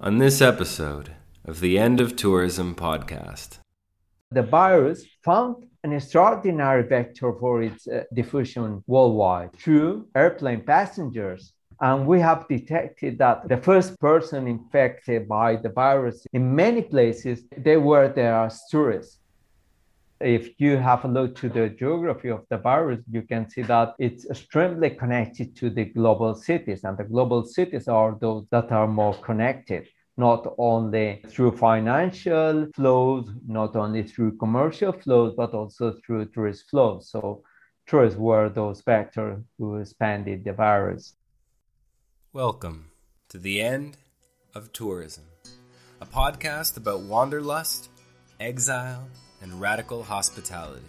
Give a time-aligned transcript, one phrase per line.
[0.00, 1.10] on this episode
[1.44, 3.58] of the End of Tourism podcast.
[4.30, 11.52] The virus found an extraordinary vector for its uh, diffusion worldwide through airplane passengers.
[11.80, 17.42] And we have detected that the first person infected by the virus in many places,
[17.56, 19.18] they were there as tourists.
[20.20, 23.94] If you have a look to the geography of the virus, you can see that
[24.00, 28.88] it's extremely connected to the global cities, and the global cities are those that are
[28.88, 36.24] more connected not only through financial flows, not only through commercial flows, but also through
[36.24, 37.08] tourist flows.
[37.08, 37.44] So
[37.86, 41.14] tourists were those vectors who expanded the virus.
[42.32, 42.90] Welcome
[43.28, 43.96] to the end
[44.56, 45.22] of tourism,
[46.00, 47.88] a podcast about wanderlust,
[48.40, 49.06] exile,
[49.40, 50.82] and radical hospitality.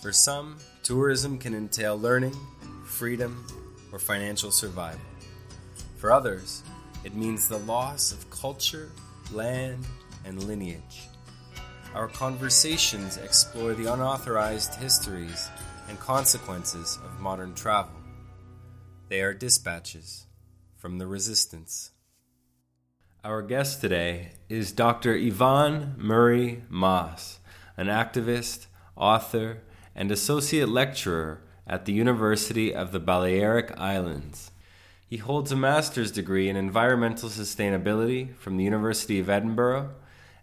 [0.00, 2.36] For some, tourism can entail learning,
[2.84, 3.46] freedom,
[3.92, 5.00] or financial survival.
[5.96, 6.62] For others,
[7.04, 8.90] it means the loss of culture,
[9.32, 9.86] land,
[10.24, 11.08] and lineage.
[11.94, 15.48] Our conversations explore the unauthorized histories
[15.88, 17.94] and consequences of modern travel.
[19.08, 20.26] They are dispatches
[20.78, 21.90] from the resistance.
[23.24, 25.14] Our guest today is Dr.
[25.14, 27.38] Ivan Murray Mas,
[27.76, 29.58] an activist, author,
[29.94, 34.50] and associate lecturer at the University of the Balearic Islands.
[35.08, 39.90] He holds a master's degree in environmental sustainability from the University of Edinburgh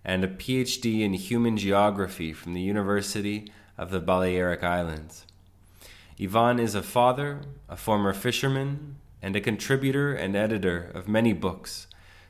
[0.06, 5.26] and a PhD in human geography from the University of the Balearic Islands.
[6.18, 11.88] Yvonne is a father, a former fisherman, and a contributor and editor of many books,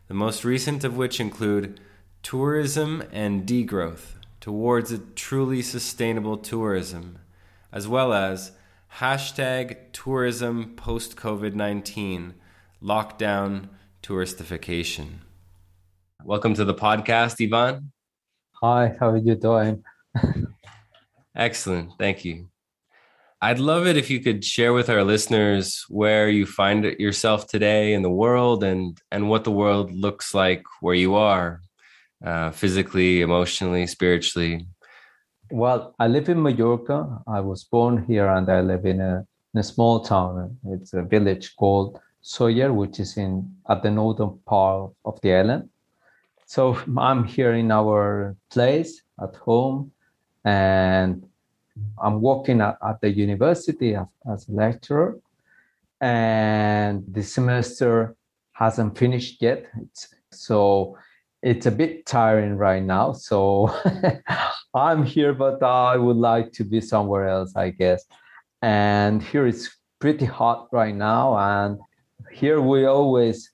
[0.09, 1.79] the most recent of which include
[2.23, 7.19] Tourism and Degrowth Towards a Truly Sustainable Tourism,
[7.71, 8.53] as well as
[8.95, 12.33] hashtag tourism post COVID 19
[12.81, 13.69] lockdown
[14.01, 15.19] touristification.
[16.25, 17.91] Welcome to the podcast, Ivan.
[18.63, 19.83] Hi, how are you doing?
[21.35, 22.48] Excellent, thank you.
[23.41, 27.93] I'd love it if you could share with our listeners where you find yourself today
[27.93, 31.61] in the world and and what the world looks like where you are,
[32.23, 34.67] uh, physically, emotionally, spiritually.
[35.51, 37.23] Well, I live in Mallorca.
[37.27, 40.57] I was born here and I live in a, in a small town.
[40.65, 45.69] It's a village called Sóller, which is in at the northern part of the island.
[46.45, 49.93] So I'm here in our place at home
[50.43, 51.28] and
[52.01, 55.19] I'm working at, at the university as, as a lecturer.
[56.01, 58.15] And the semester
[58.53, 59.67] hasn't finished yet.
[59.81, 60.97] It's, so
[61.41, 63.13] it's a bit tiring right now.
[63.13, 63.73] So
[64.73, 68.05] I'm here, but I would like to be somewhere else, I guess.
[68.61, 69.69] And here it's
[69.99, 71.37] pretty hot right now.
[71.37, 71.79] And
[72.31, 73.51] here we always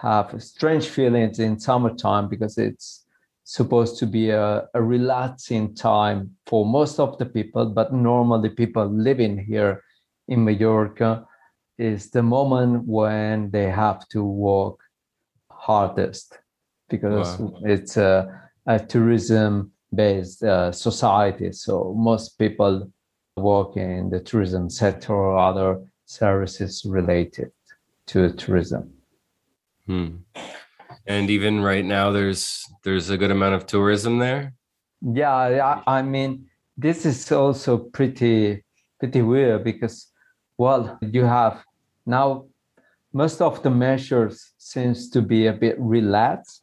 [0.00, 3.03] have strange feelings in summertime because it's
[3.44, 8.86] supposed to be a, a relaxing time for most of the people, but normally people
[8.86, 9.82] living here
[10.28, 11.26] in Mallorca
[11.78, 14.78] is the moment when they have to work
[15.50, 16.38] hardest
[16.88, 17.60] because wow.
[17.64, 21.52] it's a, a tourism based uh, society.
[21.52, 22.90] So most people
[23.36, 27.50] work in the tourism sector or other services related
[28.06, 28.92] to tourism.
[29.86, 30.16] Hmm.
[31.06, 34.54] And even right now, there's there's a good amount of tourism there.
[35.02, 35.34] Yeah,
[35.86, 38.64] I, I mean, this is also pretty
[38.98, 40.10] pretty weird because,
[40.56, 41.62] well, you have
[42.06, 42.46] now
[43.14, 46.62] most of the measures seems to be a bit relaxed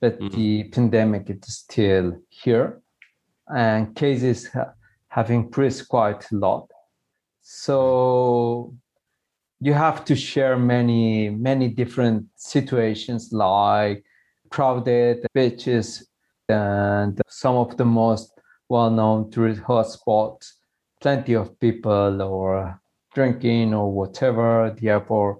[0.00, 0.36] but mm-hmm.
[0.36, 2.82] the pandemic is still here
[3.46, 4.72] and cases ha-
[5.08, 6.68] have increased quite a lot
[7.40, 8.74] so
[9.62, 14.04] you have to share many many different situations like
[14.50, 16.08] crowded beaches
[16.48, 18.32] and some of the most
[18.68, 20.52] well-known tourist hotspots.
[21.00, 22.80] Plenty of people or
[23.14, 24.74] drinking or whatever.
[24.78, 25.38] The airport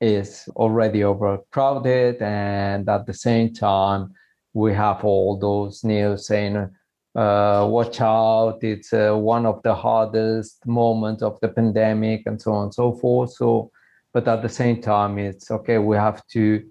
[0.00, 4.12] is already overcrowded and at the same time
[4.52, 6.70] we have all those news saying
[7.14, 8.58] uh, watch out.
[8.62, 12.92] It's uh, one of the hardest moments of the pandemic and so on and so
[12.92, 13.32] forth.
[13.32, 13.70] So
[14.12, 16.64] but at the same time it's okay we have to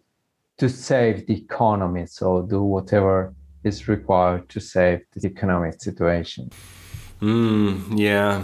[0.58, 2.06] to save the economy.
[2.06, 6.52] So do whatever is required to save the economic situation.
[7.22, 8.44] Mm, yeah.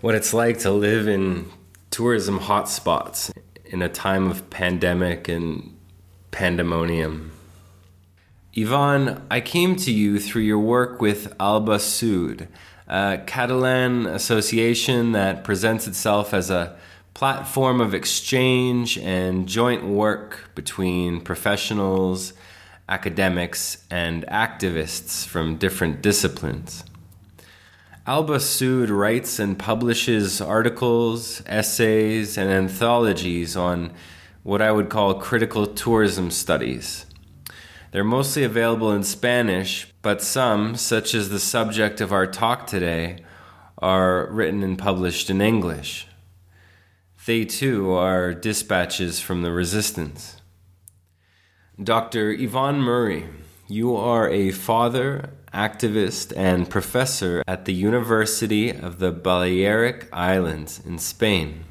[0.00, 1.50] What it's like to live in
[1.90, 3.32] tourism hotspots
[3.64, 5.76] in a time of pandemic and
[6.30, 7.32] pandemonium.
[8.60, 12.48] Ivan, I came to you through your work with Alba Sud,
[12.88, 16.76] a Catalan association that presents itself as a
[17.14, 22.32] platform of exchange and joint work between professionals,
[22.88, 26.82] academics, and activists from different disciplines.
[28.08, 33.92] Alba Sud writes and publishes articles, essays, and anthologies on
[34.42, 37.04] what I would call critical tourism studies.
[37.90, 43.24] They're mostly available in Spanish, but some, such as the subject of our talk today,
[43.78, 46.06] are written and published in English.
[47.24, 50.40] They too are dispatches from the resistance.
[51.82, 52.30] Dr.
[52.32, 53.26] Ivan Murray,
[53.68, 60.98] you are a father, activist, and professor at the University of the Balearic Islands in
[60.98, 61.64] Spain.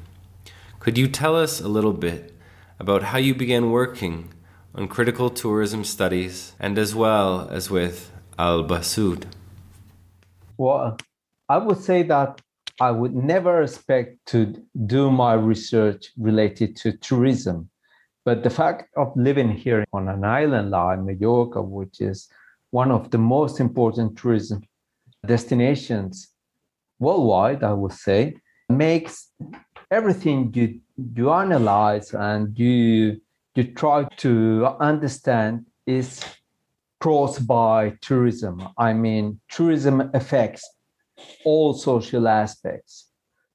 [0.80, 2.34] Could you tell us a little bit
[2.78, 4.32] about how you began working
[4.74, 9.26] on critical tourism studies and as well as with Alba Sud?
[10.56, 10.98] Well,
[11.48, 12.40] I would say that
[12.80, 14.54] I would never expect to
[14.86, 17.70] do my research related to tourism
[18.28, 22.28] but the fact of living here on an island like Mallorca, which is
[22.72, 24.60] one of the most important tourism
[25.24, 26.28] destinations
[26.98, 28.36] worldwide, I would say,
[28.68, 29.32] makes
[29.90, 30.78] everything you
[31.14, 33.18] you analyze and you
[33.58, 36.24] you try to understand is
[37.00, 38.68] caused by tourism.
[38.78, 40.62] I mean, tourism affects
[41.44, 43.08] all social aspects.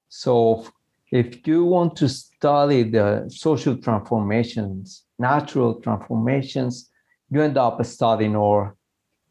[0.09, 0.67] So
[1.09, 6.91] if you want to study the social transformations, natural transformations,
[7.31, 8.75] you end up studying or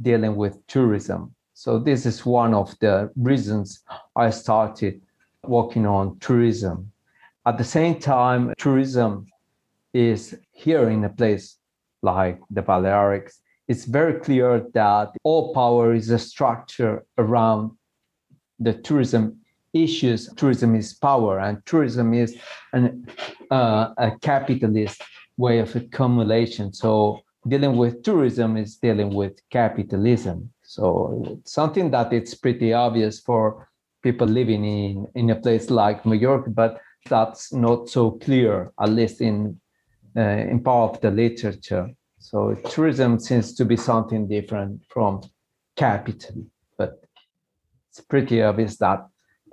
[0.00, 1.34] dealing with tourism.
[1.52, 3.82] So this is one of the reasons
[4.16, 5.02] I started
[5.44, 6.90] working on tourism.
[7.44, 9.26] At the same time, tourism
[9.92, 11.58] is here in a place
[12.02, 13.34] like the Balearics.
[13.68, 17.72] It's very clear that all power is a structure around
[18.58, 19.42] the tourism
[19.72, 22.36] issues tourism is power and tourism is
[22.72, 23.06] an,
[23.50, 25.02] uh, a capitalist
[25.36, 32.34] way of accumulation so dealing with tourism is dealing with capitalism so something that it's
[32.34, 33.68] pretty obvious for
[34.02, 36.78] people living in in a place like york but
[37.08, 39.58] that's not so clear at least in
[40.16, 45.20] in part of the literature so tourism seems to be something different from
[45.76, 46.44] capital
[46.76, 47.02] but
[47.90, 49.06] it's pretty obvious that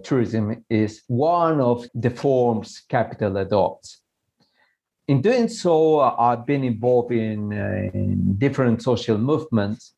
[0.03, 4.01] tourism is one of the forms capital adopts.
[5.07, 9.95] In doing so, I've been involved in, uh, in different social movements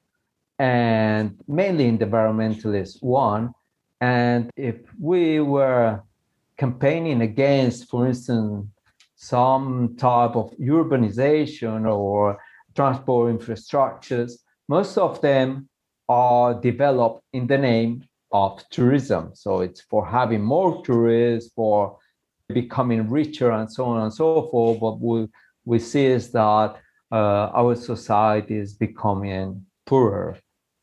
[0.57, 3.51] and mainly in the environmentalist one.
[3.99, 6.01] And if we were
[6.57, 8.67] campaigning against, for instance,
[9.21, 12.39] some type of urbanization or
[12.75, 14.33] transport infrastructures,
[14.67, 15.69] most of them
[16.09, 19.31] are developed in the name of tourism.
[19.35, 21.99] So it's for having more tourists, for
[22.47, 24.79] becoming richer, and so on and so forth.
[24.79, 25.27] But we
[25.65, 26.77] we see is that
[27.11, 30.37] uh, our society is becoming poorer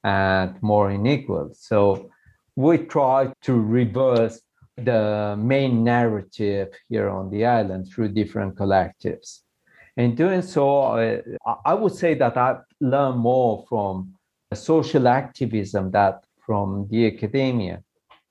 [0.04, 1.50] and more unequal.
[1.54, 2.10] So
[2.54, 4.40] we try to reverse
[4.84, 9.40] the main narrative here on the island through different collectives.
[9.96, 14.14] In doing so, uh, I, I would say that I've learned more from
[14.54, 17.82] social activism that from the academia.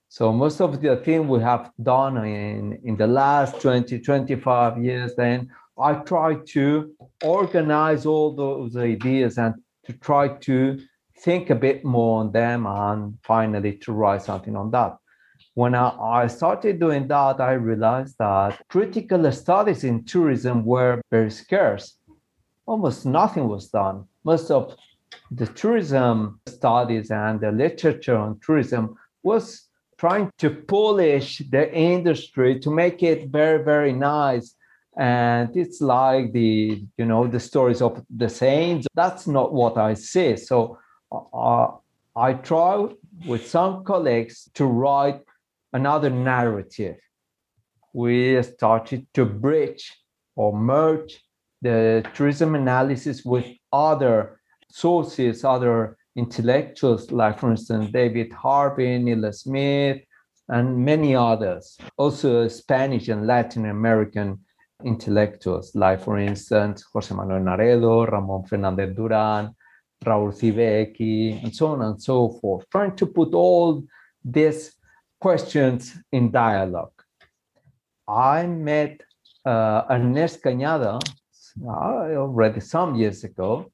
[0.09, 5.15] So most of the thing we have done in, in the last 20, 25 years,
[5.15, 6.91] then I try to
[7.23, 9.55] organize all those ideas and
[9.85, 10.79] to try to
[11.19, 14.97] think a bit more on them and finally to write something on that.
[15.57, 15.89] When I,
[16.23, 21.97] I started doing that, I realized that critical studies in tourism were very scarce.
[22.67, 24.05] Almost nothing was done.
[24.23, 24.75] Most of
[25.31, 29.63] the tourism studies and the literature on tourism was
[29.97, 34.53] trying to polish the industry to make it very very nice
[34.99, 39.95] and it's like the you know the stories of the saints that's not what i
[39.95, 40.77] see so
[41.11, 41.67] uh,
[42.15, 42.85] i try
[43.25, 45.19] with some colleagues to write
[45.73, 46.97] another narrative
[47.93, 49.91] we started to bridge
[50.35, 51.19] or merge
[51.61, 60.01] the tourism analysis with other sources, other intellectuals, like, for instance, David Harvey, Neil Smith,
[60.49, 61.77] and many others.
[61.97, 64.39] Also, Spanish and Latin American
[64.83, 69.55] intellectuals, like, for instance, Jose Manuel Naredo, Ramon Fernandez Duran,
[70.05, 73.83] Raul Zibechi, and so on and so forth, trying to put all
[74.23, 74.76] these
[75.19, 76.93] questions in dialogue.
[78.07, 79.01] I met
[79.45, 80.99] uh, Ernest Cañada
[81.65, 83.71] uh, already some years ago,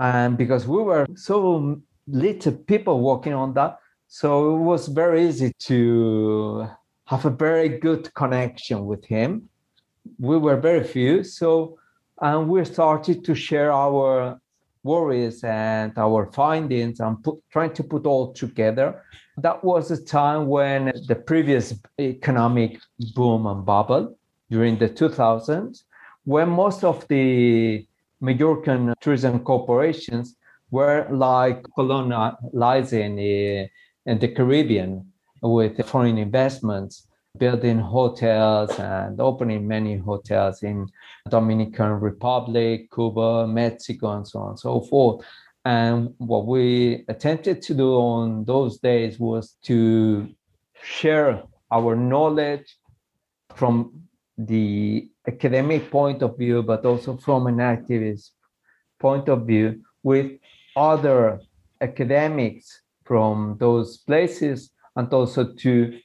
[0.00, 5.52] and because we were so little people working on that so it was very easy
[5.58, 6.66] to
[7.04, 9.50] have a very good connection with him.
[10.18, 11.78] We were very few, so
[12.20, 14.40] and we started to share our
[14.82, 19.04] worries and our findings and put, trying to put all together.
[19.40, 22.80] That was a time when the previous economic
[23.14, 24.18] boom and bubble
[24.50, 25.84] during the 2000s,
[26.24, 27.86] when most of the
[28.20, 30.34] Majorcan tourism corporations
[30.72, 33.68] were like colonizing the,
[34.06, 37.06] in the Caribbean with foreign investments,
[37.38, 40.88] building hotels and opening many hotels in
[41.28, 45.24] Dominican Republic, Cuba, Mexico, and so on and so forth.
[45.68, 50.26] And what we attempted to do on those days was to
[50.82, 52.78] share our knowledge
[53.54, 54.04] from
[54.38, 58.30] the academic point of view, but also from an activist
[58.98, 60.30] point of view with
[60.74, 61.38] other
[61.82, 65.98] academics from those places and also to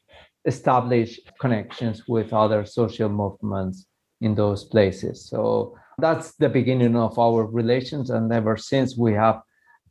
[0.44, 3.86] establish connections with other social movements
[4.20, 5.30] in those places.
[5.30, 8.10] So that's the beginning of our relations.
[8.10, 9.42] And ever since we have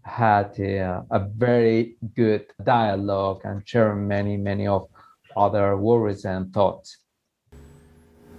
[0.03, 4.89] had a, a very good dialogue and share many, many of
[5.37, 6.99] other worries and thoughts.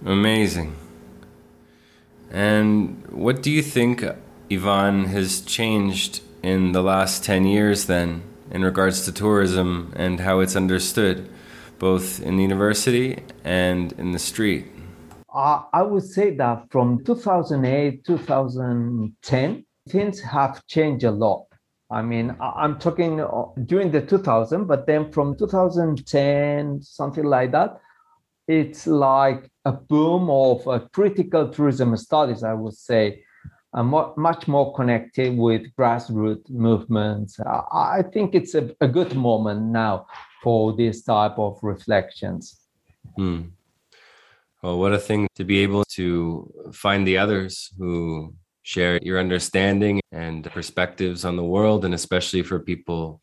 [0.04, 0.76] Amazing.
[2.30, 4.04] And what do you think,
[4.50, 10.40] Ivan, has changed in the last 10 years then in regards to tourism and how
[10.40, 11.28] it's understood,
[11.78, 14.66] both in the university and in the street?
[15.34, 21.46] Uh, I would say that from 2008, 2010, things have changed a lot.
[21.94, 27.80] I mean, I'm talking uh, during the 2000, but then from 2010, something like that,
[28.48, 33.22] it's like a boom of uh, critical tourism studies, I would say,
[33.72, 37.38] uh, mo- much more connected with grassroots movements.
[37.38, 40.06] Uh, I think it's a, a, good moment now
[40.42, 42.60] for this type of reflections.
[43.16, 43.52] Mm.
[44.64, 48.34] Well, what a thing to be able to find the others who
[48.64, 53.20] share your understanding and perspectives on the world, and especially for people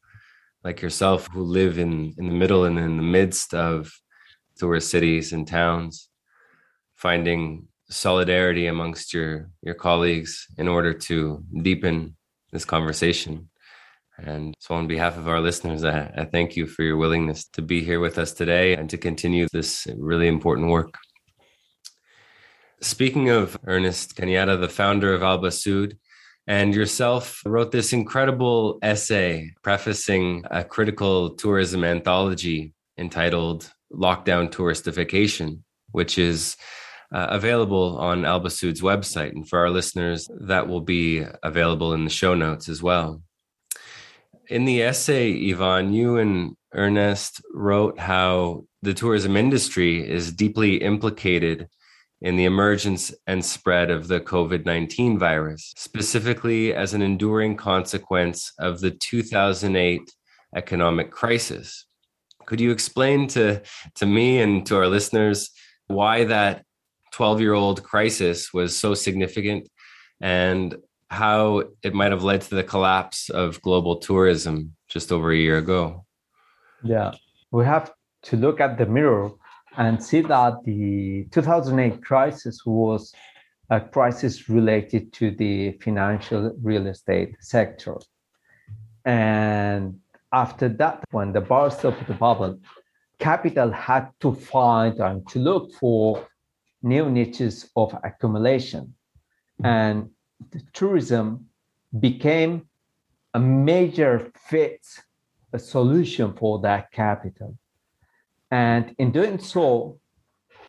[0.63, 3.91] like yourself who live in, in the middle and in the midst of
[4.57, 6.09] tourist cities and towns,
[6.95, 12.15] finding solidarity amongst your your colleagues in order to deepen
[12.51, 13.49] this conversation.
[14.17, 17.63] And so, on behalf of our listeners, I, I, thank you for your willingness to
[17.63, 20.93] be here with us today and to continue this really important work.
[22.83, 25.97] Speaking of Ernest Cañada, the founder of Alba Sud,
[26.47, 35.59] and yourself wrote this incredible essay prefacing a critical tourism anthology entitled Lockdown Touristification,
[35.91, 36.57] which is
[37.13, 39.33] uh, available on Alba Sud's website.
[39.33, 43.21] And for our listeners, that will be available in the show notes as well.
[44.49, 51.67] In the essay, Ivan, you and Ernest wrote how the tourism industry is deeply implicated
[52.21, 58.53] in the emergence and spread of the COVID 19 virus, specifically as an enduring consequence
[58.59, 60.01] of the 2008
[60.55, 61.85] economic crisis.
[62.45, 63.61] Could you explain to,
[63.95, 65.49] to me and to our listeners
[65.87, 66.63] why that
[67.13, 69.69] 12 year old crisis was so significant
[70.21, 70.75] and
[71.09, 75.57] how it might have led to the collapse of global tourism just over a year
[75.57, 76.05] ago?
[76.83, 77.13] Yeah,
[77.51, 77.91] we have
[78.23, 79.31] to look at the mirror
[79.77, 83.13] and see that the 2008 crisis was
[83.69, 87.95] a crisis related to the financial real estate sector.
[89.05, 89.99] And
[90.33, 92.59] after that, when the burst of the bubble,
[93.19, 96.27] capital had to find and to look for
[96.83, 98.93] new niches of accumulation.
[99.63, 100.09] And
[100.73, 101.45] tourism
[101.99, 102.67] became
[103.33, 104.85] a major fit,
[105.53, 107.57] a solution for that capital.
[108.51, 109.99] And in doing so,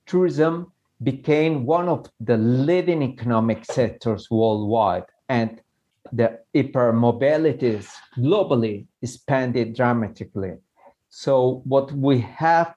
[0.06, 0.72] tourism
[1.02, 5.04] became one of the leading economic sectors worldwide.
[5.28, 5.60] And
[6.12, 10.54] the hypermobilities globally expanded dramatically.
[11.10, 12.74] So, what we have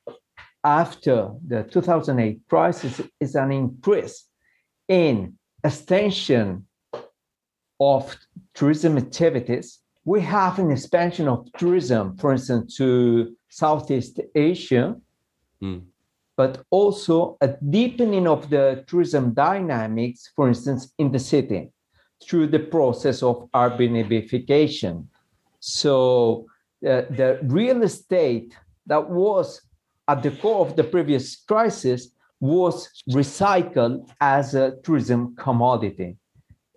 [0.63, 4.25] after the 2008 crisis is an increase
[4.87, 6.65] in extension
[7.79, 8.15] of
[8.53, 9.79] tourism activities.
[10.05, 14.97] We have an expansion of tourism, for instance, to Southeast Asia,
[15.63, 15.81] mm.
[16.35, 21.71] but also a deepening of the tourism dynamics, for instance, in the city
[22.21, 25.05] through the process of urbanification.
[25.61, 26.47] So
[26.85, 28.53] uh, the real estate
[28.87, 29.61] that was
[30.09, 32.09] at the core of the previous crisis
[32.41, 36.17] was recycled as a tourism commodity.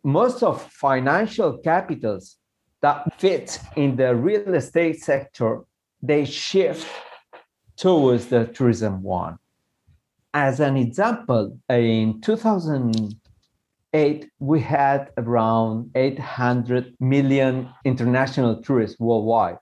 [0.05, 2.37] Most of financial capitals
[2.83, 5.65] that fit in the real estate sector,
[6.03, 6.87] they shift
[7.77, 9.39] towards the tourism one.
[10.35, 19.59] As an example, in 2008, we had around 800 million international tourists worldwide.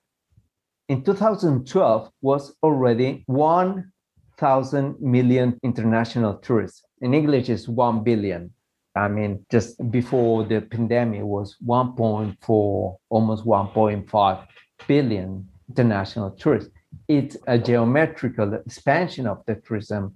[0.89, 6.83] In 2012 was already 1,000 million international tourists.
[7.01, 8.53] In English, it's 1 billion.
[8.95, 14.47] I mean, just before the pandemic was 1.4, almost 1.5
[14.87, 16.71] billion international tourists.
[17.09, 20.15] It's a geometrical expansion of the tourism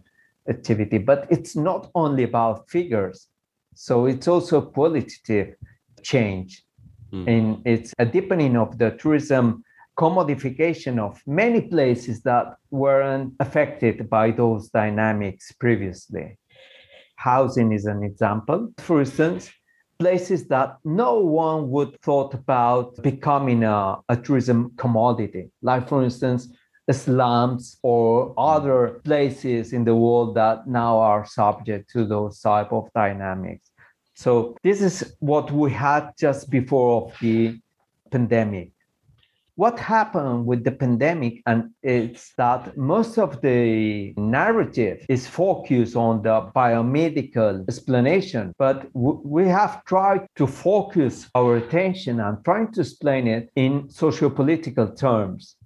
[0.49, 3.29] activity, but it's not only about figures.
[3.75, 5.55] So it's also qualitative
[6.03, 6.65] change.
[7.13, 7.29] Mm.
[7.29, 9.65] And it's a deepening of the tourism
[9.99, 16.39] commodification of many places that weren't affected by those dynamics previously
[17.21, 18.73] housing is an example.
[18.79, 19.51] For instance,
[20.01, 26.49] places that no one would thought about becoming a, a tourism commodity, like for instance,
[26.91, 32.89] slums or other places in the world that now are subject to those type of
[32.95, 33.71] dynamics.
[34.15, 37.61] So this is what we had just before of the
[38.11, 38.73] pandemic
[39.61, 46.23] what happened with the pandemic and it's that most of the narrative is focused on
[46.23, 53.27] the biomedical explanation but we have tried to focus our attention and trying to explain
[53.27, 55.57] it in socio-political terms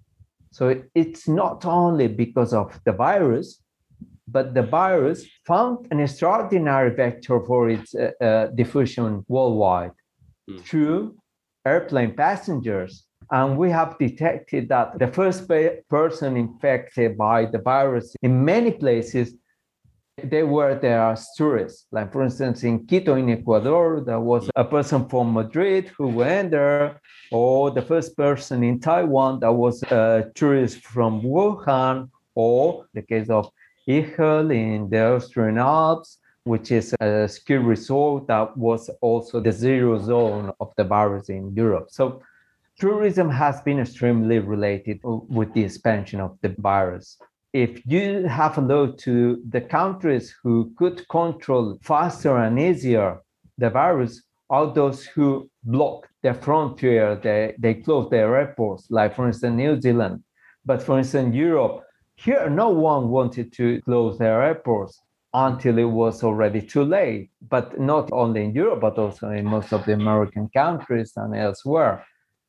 [0.50, 0.62] so
[0.96, 3.62] it's not only because of the virus
[4.26, 9.96] but the virus found an extraordinary vector for its uh, uh, diffusion worldwide
[10.50, 10.60] mm.
[10.64, 11.14] through
[11.64, 15.48] airplane passengers and we have detected that the first
[15.88, 19.34] person infected by the virus in many places,
[20.22, 21.86] they were there tourists.
[21.90, 26.52] Like, for instance, in Quito, in Ecuador, there was a person from Madrid who went
[26.52, 27.00] there,
[27.32, 33.28] or the first person in Taiwan that was a tourist from Wuhan, or the case
[33.28, 33.50] of
[33.88, 39.98] Ischgl in the Austrian Alps, which is a ski resort that was also the zero
[39.98, 41.88] zone of the virus in Europe.
[41.90, 42.22] So
[42.78, 47.18] tourism has been extremely related uh, with the expansion of the virus.
[47.52, 53.20] If you have a look to the countries who could control faster and easier
[53.58, 59.26] the virus, are those who block their frontier, they, they close their airports, like for
[59.26, 60.22] instance, New Zealand.
[60.64, 61.82] But for instance, Europe,
[62.16, 65.00] here no one wanted to close their airports
[65.32, 67.30] until it was already too late.
[67.48, 72.04] But not only in Europe, but also in most of the American countries and elsewhere.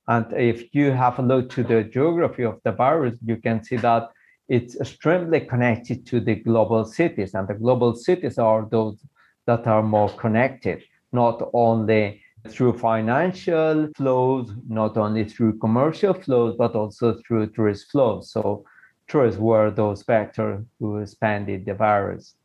[0.07, 3.77] And if you have a look to the geography of the virus, you can see
[3.77, 4.09] that
[4.47, 7.33] it's extremely connected to the global cities.
[7.33, 9.03] And the global cities are those
[9.47, 16.75] that are more connected, not only through financial flows, not only through commercial flows, but
[16.75, 18.31] also through tourist flows.
[18.31, 18.65] So
[19.07, 22.35] tourists were those vectors who expanded the virus.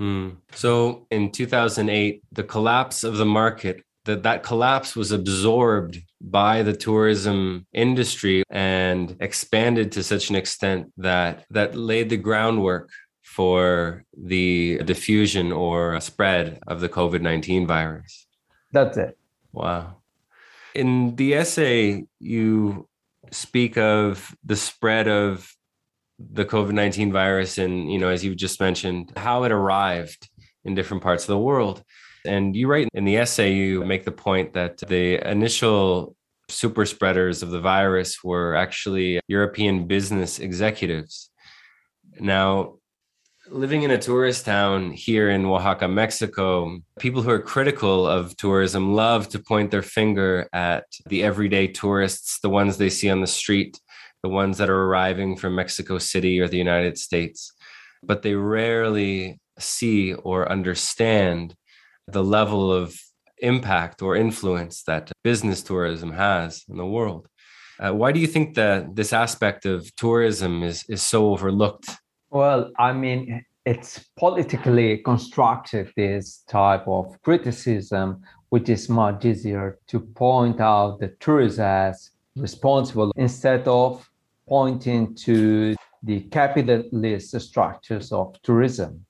[0.00, 0.36] Mm.
[0.52, 6.72] So in 2008, the collapse of the market that that collapse was absorbed by the
[6.72, 12.90] tourism industry and expanded to such an extent that that laid the groundwork
[13.22, 18.26] for the diffusion or spread of the COVID-19 virus.
[18.72, 19.16] That's it.
[19.52, 19.96] Wow.
[20.74, 22.88] In the essay you
[23.30, 25.54] speak of the spread of
[26.18, 30.28] the COVID-19 virus and you know as you just mentioned how it arrived
[30.64, 31.82] in different parts of the world
[32.26, 36.16] and you write in the essay, you make the point that the initial
[36.48, 41.30] super spreaders of the virus were actually European business executives.
[42.20, 42.74] Now,
[43.48, 48.94] living in a tourist town here in Oaxaca, Mexico, people who are critical of tourism
[48.94, 53.26] love to point their finger at the everyday tourists, the ones they see on the
[53.26, 53.78] street,
[54.22, 57.52] the ones that are arriving from Mexico City or the United States.
[58.02, 61.54] But they rarely see or understand
[62.06, 62.98] the level of
[63.38, 67.28] impact or influence that business tourism has in the world.
[67.78, 71.90] Uh, why do you think that this aspect of tourism is, is so overlooked?
[72.30, 80.00] Well, I mean, it's politically constructed, this type of criticism, which is much easier to
[80.00, 84.08] point out the tourists as responsible instead of
[84.48, 89.04] pointing to the capitalist structures of tourism.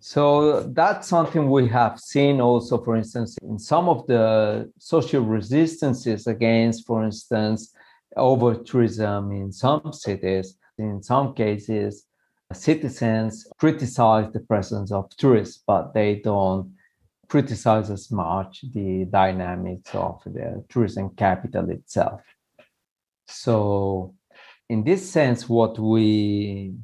[0.00, 6.26] So that's something we have seen also, for instance, in some of the social resistances
[6.26, 7.74] against, for instance,
[8.16, 10.56] over tourism in some cities.
[10.78, 12.06] In some cases,
[12.52, 16.74] citizens criticize the presence of tourists, but they don't
[17.28, 22.22] criticize as much the dynamics of the tourism capital itself.
[23.26, 24.14] So
[24.70, 26.74] in this sense, what we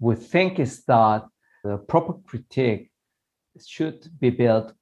[0.00, 1.22] we think is that
[1.62, 2.90] the proper critique
[3.64, 4.72] should be built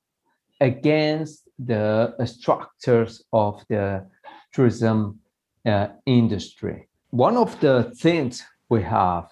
[0.60, 4.06] against the structures of the
[4.52, 5.20] tourism
[5.66, 6.88] uh, industry.
[7.10, 9.28] One of the things we have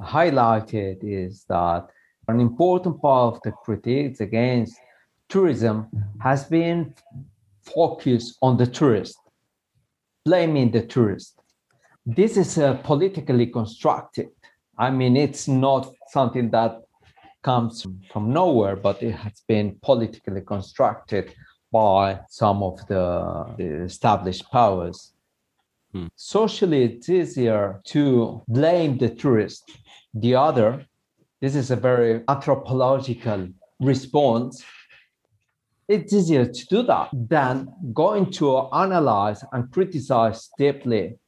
[0.00, 1.86] highlighted is that
[2.28, 4.76] an important part of the critiques against
[5.28, 5.88] tourism
[6.20, 6.94] has been
[7.62, 9.18] focused on the tourist,
[10.24, 11.40] blaming the tourist.
[12.04, 14.28] This is uh, politically constructed.
[14.78, 16.82] I mean, it's not something that
[17.42, 21.34] comes from nowhere, but it has been politically constructed
[21.72, 25.12] by some of the, the established powers.
[25.92, 26.06] Hmm.
[26.16, 29.62] Socially, it's easier to blame the tourist.
[30.14, 30.84] The other,
[31.40, 33.48] this is a very anthropological
[33.80, 34.64] response.
[35.88, 41.18] It's easier to do that than going to analyze and criticize deeply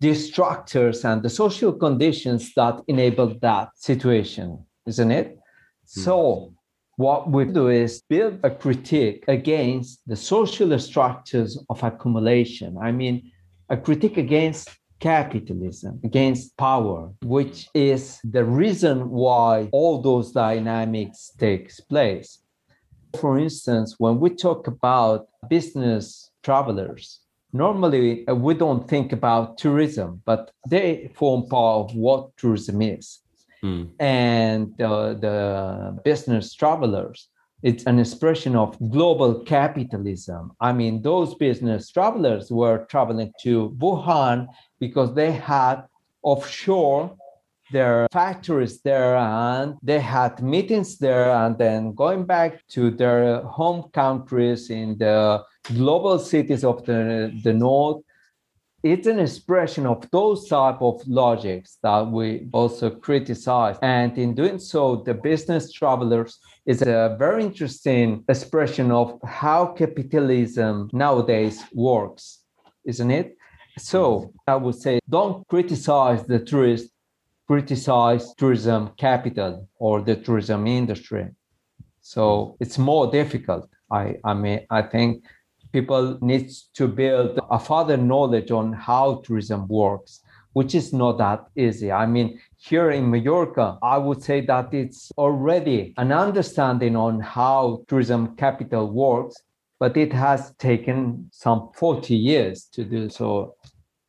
[0.00, 5.38] the structures and the social conditions that enable that situation, isn't it?
[5.94, 6.00] Hmm.
[6.00, 6.54] So,
[6.96, 12.76] what we do is build a critique against the social structures of accumulation.
[12.80, 13.30] I mean,
[13.70, 14.68] a critique against
[15.00, 22.40] capitalism, against power, which is the reason why all those dynamics takes place.
[23.18, 27.20] For instance, when we talk about business travelers,
[27.52, 33.20] normally uh, we don't think about tourism, but they form part of what tourism is.
[33.62, 33.90] Mm.
[33.98, 37.28] And uh, the business travelers,
[37.62, 40.52] it's an expression of global capitalism.
[40.60, 45.82] I mean, those business travelers were traveling to Wuhan because they had
[46.22, 47.16] offshore
[47.70, 53.90] their factories there and they had meetings there and then going back to their home
[53.92, 58.02] countries in the global cities of the, the north.
[58.82, 63.76] It's an expression of those type of logics that we also criticize.
[63.82, 70.88] And in doing so the business travelers is a very interesting expression of how capitalism
[70.92, 72.40] nowadays works
[72.84, 73.36] isn't it?
[73.78, 76.86] So i would say don't criticize the tourist
[77.46, 81.28] criticize tourism capital or the tourism industry.
[82.00, 85.24] So it's more difficult i i mean i think
[85.72, 91.44] people need to build a further knowledge on how tourism works which is not that
[91.56, 91.92] easy.
[91.92, 97.82] I mean here in mallorca i would say that it's already an understanding on how
[97.88, 99.36] tourism capital works
[99.78, 103.54] but it has taken some 40 years to do so.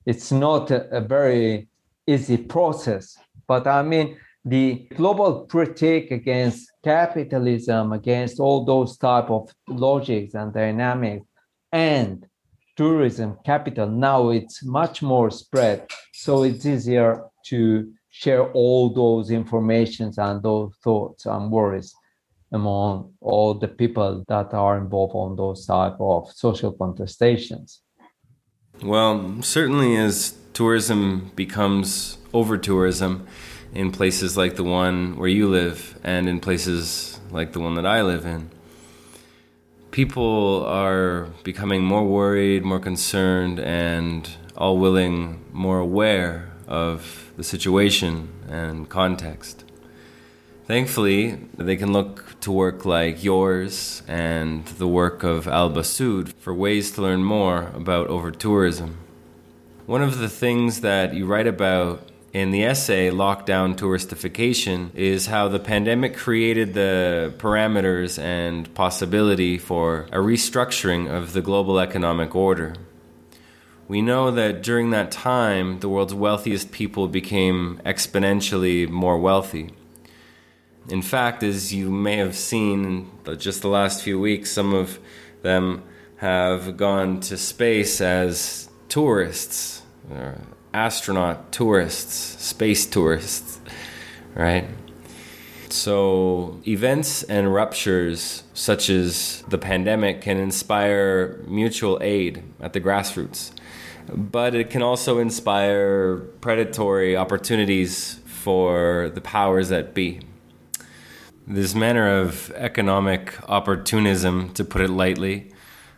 [0.05, 1.69] It's not a, a very
[2.07, 9.53] easy process but i mean the global critique against capitalism against all those type of
[9.67, 11.25] logics and dynamics
[11.71, 12.25] and
[12.75, 13.87] tourism capital.
[13.87, 20.73] Now it's much more spread so it's easier to share all those informations and those
[20.83, 21.93] thoughts and worries
[22.51, 27.79] among all the people that are involved on those type of social contestations.
[28.83, 33.27] Well certainly as tourism becomes over tourism
[33.73, 37.85] in places like the one where you live and in places like the one that
[37.85, 38.49] I live in
[39.91, 48.29] people are becoming more worried, more concerned, and all willing, more aware of the situation
[48.47, 49.65] and context.
[50.65, 56.53] Thankfully, they can look to work like yours and the work of Alba Sud for
[56.53, 58.97] ways to learn more about over tourism.
[59.85, 65.47] One of the things that you write about in the essay Lockdown Touristification is how
[65.47, 72.73] the pandemic created the parameters and possibility for a restructuring of the global economic order.
[73.89, 79.71] We know that during that time, the world's wealthiest people became exponentially more wealthy.
[80.87, 84.99] In fact, as you may have seen just the last few weeks, some of
[85.41, 85.83] them
[86.17, 89.81] have gone to space as tourists
[90.73, 93.59] astronaut tourists, space tourists,
[94.35, 94.67] right?
[95.69, 103.51] So, events and ruptures such as the pandemic can inspire mutual aid at the grassroots,
[104.09, 110.19] but it can also inspire predatory opportunities for the powers that be.
[111.47, 115.51] This manner of economic opportunism, to put it lightly,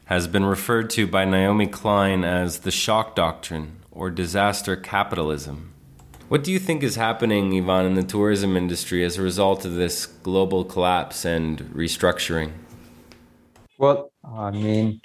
[0.06, 5.74] has been referred to by Naomi Klein as the shock doctrine or disaster capitalism.
[6.28, 9.76] What do you think is happening, Ivan, in the tourism industry as a result of
[9.76, 12.52] this global collapse and restructuring?
[13.78, 15.02] Well, I mean,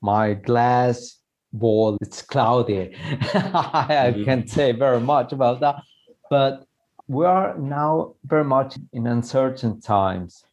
[0.00, 1.20] my glass
[1.52, 1.98] ball.
[2.00, 2.94] It's cloudy.
[3.04, 4.24] I mm-hmm.
[4.24, 5.82] can't say very much about that.
[6.28, 6.64] But
[7.08, 10.44] we are now very much in uncertain times.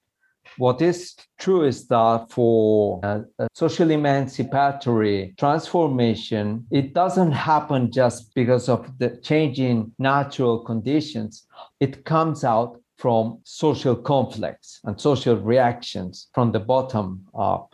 [0.58, 8.34] What is true is that for a, a, social emancipatory transformation, it doesn't happen just
[8.34, 11.46] because of the changing natural conditions.
[11.80, 17.74] It comes out from social conflicts and social reactions from the bottom up.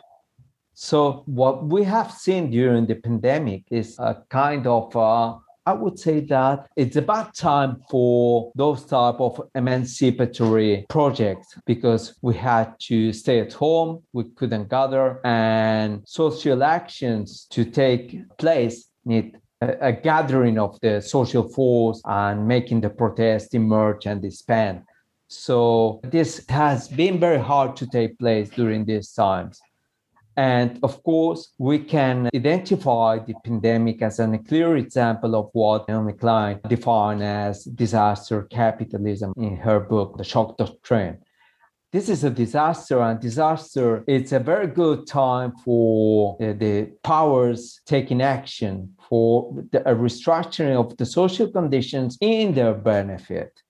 [0.74, 5.98] So, what we have seen during the pandemic is a kind of uh, I would
[5.98, 13.12] say that it's about time for those type of emancipatory projects because we had to
[13.14, 19.92] stay at home, we couldn't gather, and social actions to take place need a, a
[19.92, 24.82] gathering of the social force and making the protest emerge and expand.
[25.28, 29.60] So this has been very hard to take place during these times.
[30.36, 36.14] And of course, we can identify the pandemic as a clear example of what Naomi
[36.14, 41.18] Klein defined as disaster capitalism in her book, The Shock Doctrine.
[41.92, 47.80] This is a disaster, and disaster, it's a very good time for the, the powers
[47.86, 53.62] taking action for the, restructuring of the social conditions in their benefit.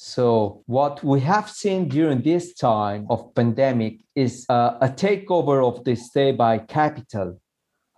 [0.00, 5.82] So what we have seen during this time of pandemic is uh, a takeover of
[5.82, 7.40] the state by capital.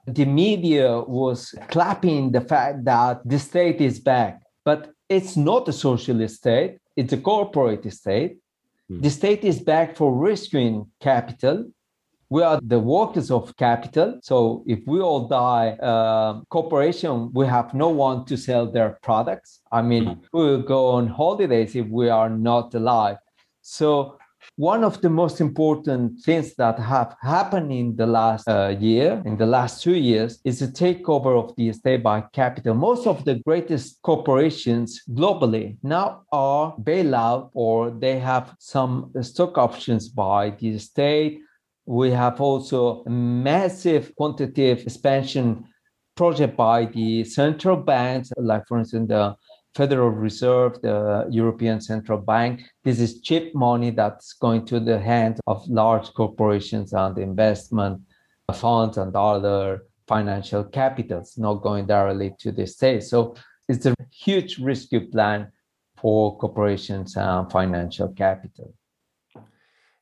[0.06, 5.74] The media was clapping the fact that the state is back, but it's not a
[5.74, 8.38] socialist state, it's a corporate state.
[8.90, 9.02] Mm.
[9.02, 11.70] The state is back for rescuing capital
[12.30, 14.20] we are the workers of capital.
[14.22, 19.60] So if we all die, uh, corporation, we have no one to sell their products.
[19.72, 20.38] I mean, mm-hmm.
[20.38, 23.16] we will go on holidays if we are not alive.
[23.62, 24.16] So
[24.56, 29.36] one of the most important things that have happened in the last uh, year, in
[29.36, 32.74] the last two years, is the takeover of the state by capital.
[32.74, 40.08] Most of the greatest corporations globally now are bailout or they have some stock options
[40.08, 41.40] by the state
[41.90, 45.64] we have also massive quantitative expansion
[46.14, 49.34] project by the central banks, like for instance the
[49.74, 52.62] Federal Reserve, the European Central Bank.
[52.84, 58.00] This is cheap money that's going to the hands of large corporations and investment
[58.54, 63.02] funds and other financial capitals, not going directly to the state.
[63.02, 63.34] So
[63.68, 65.50] it's a huge rescue plan
[65.96, 68.74] for corporations and financial capital.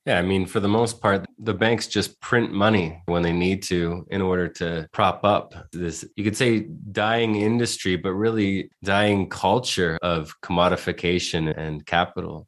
[0.07, 3.63] Yeah, I mean, for the most part, the banks just print money when they need
[3.65, 9.29] to in order to prop up this, you could say, dying industry, but really dying
[9.29, 12.47] culture of commodification and capital.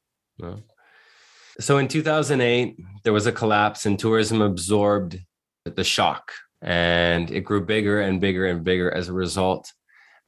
[1.58, 5.18] So in 2008, there was a collapse and tourism absorbed
[5.66, 6.32] the shock
[6.62, 9.70] and it grew bigger and bigger and bigger as a result.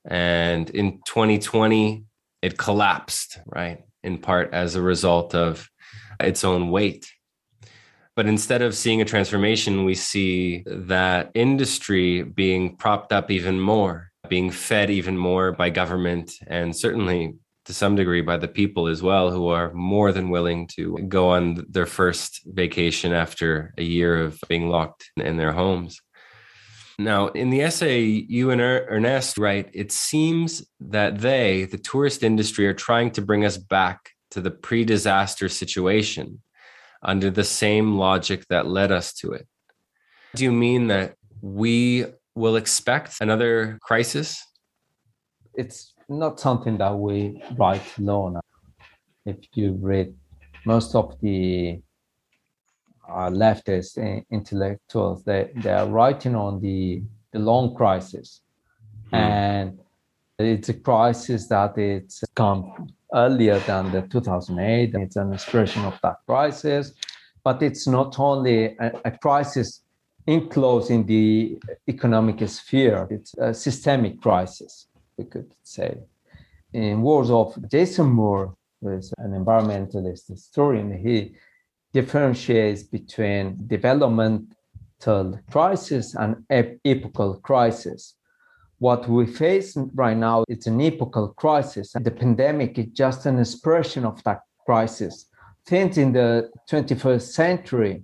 [0.04, 2.04] And in 2020,
[2.42, 3.84] it collapsed, right?
[4.02, 5.68] In part as a result of
[6.20, 7.06] its own weight
[8.14, 14.10] but instead of seeing a transformation, we see that industry being propped up even more,
[14.28, 19.02] being fed even more by government, and certainly to some degree by the people as
[19.02, 24.20] well, who are more than willing to go on their first vacation after a year
[24.20, 26.00] of being locked in their homes.
[26.98, 32.22] Now, in the essay, you and er-, Ernest write, it seems that they, the tourist
[32.22, 36.42] industry, are trying to bring us back to the pre disaster situation
[37.02, 39.46] under the same logic that led us to it.
[40.34, 44.42] Do you mean that we will expect another crisis?
[45.54, 48.40] It's not something that we write alone.
[49.26, 50.14] If you read
[50.64, 51.80] most of the
[53.08, 53.98] uh, leftist
[54.30, 58.40] intellectuals, they, they are writing on the, the long crisis.
[59.10, 59.16] Hmm.
[59.16, 59.78] And
[60.38, 64.94] it's a crisis that it's come earlier than the 2008.
[64.94, 66.92] It's an expression of that crisis,
[67.44, 69.82] but it's not only a, a crisis
[70.26, 75.98] enclosed in the economic sphere, it's a systemic crisis, we could say.
[76.72, 81.34] In words of Jason Moore, who is an environmentalist historian, he
[81.92, 86.44] differentiates between developmental crisis and
[86.84, 88.14] epochal crisis
[88.82, 91.94] what we face right now is an epochal crisis.
[91.94, 95.26] And the pandemic is just an expression of that crisis.
[95.66, 98.02] Things in the 21st century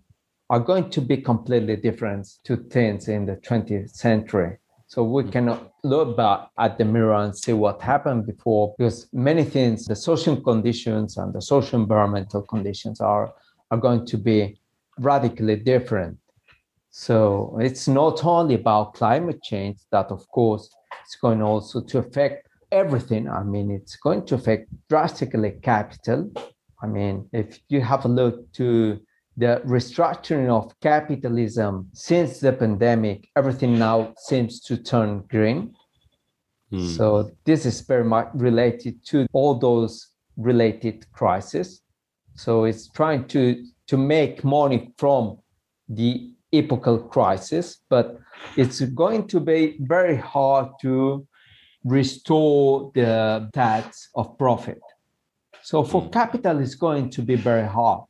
[0.50, 4.58] are going to be completely different to things in the 20th century.
[4.86, 5.32] So we mm.
[5.32, 9.96] cannot look back at the mirror and see what happened before, because many things, the
[9.96, 13.32] social conditions and the social environmental conditions are,
[13.72, 14.60] are going to be
[15.00, 16.18] radically different.
[16.90, 20.68] So it's not only about climate change that, of course,
[21.04, 23.28] it's going also to affect everything.
[23.28, 26.30] I mean, it's going to affect drastically capital.
[26.82, 29.00] I mean, if you have a look to
[29.36, 35.74] the restructuring of capitalism since the pandemic, everything now seems to turn green.
[36.72, 36.96] Mm.
[36.96, 41.82] So this is very much related to all those related crises.
[42.34, 45.38] So it's trying to to make money from
[45.88, 48.18] the epochal crisis, but
[48.56, 51.26] it's going to be very hard to
[51.84, 54.80] restore the tax of profit.
[55.62, 56.10] So for hmm.
[56.10, 58.04] capital, it's going to be very hard.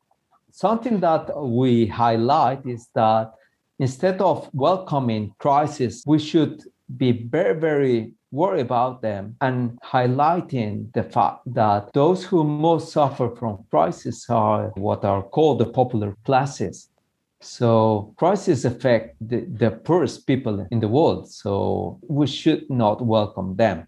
[0.50, 3.32] Something that we highlight is that
[3.78, 6.62] instead of welcoming crisis, we should
[6.96, 13.30] be very, very worried about them and highlighting the fact that those who most suffer
[13.36, 16.90] from crisis are what are called the popular classes.
[17.40, 21.30] So crises affect the, the poorest people in the world.
[21.30, 23.86] So we should not welcome them.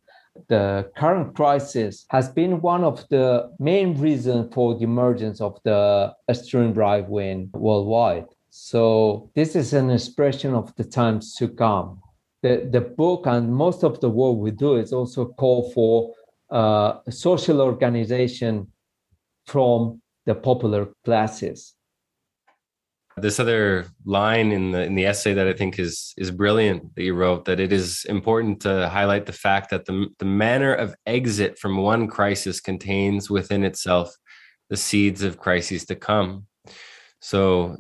[0.49, 6.15] The current crisis has been one of the main reasons for the emergence of the
[6.29, 8.27] extreme right wing worldwide.
[8.51, 12.01] So this is an expression of the times to come.
[12.43, 16.15] The, the book and most of the work we do is also call for
[16.51, 18.69] uh, social organization
[19.47, 21.75] from the popular classes
[23.17, 27.03] this other line in the in the essay that I think is is brilliant that
[27.03, 30.95] you wrote that it is important to highlight the fact that the the manner of
[31.07, 34.15] exit from one crisis contains within itself
[34.69, 36.47] the seeds of crises to come.
[37.21, 37.77] So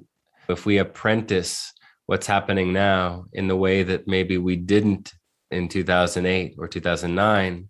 [0.48, 1.72] if we apprentice
[2.06, 5.12] what's happening now in the way that maybe we didn't
[5.52, 7.68] in 2008 or 2009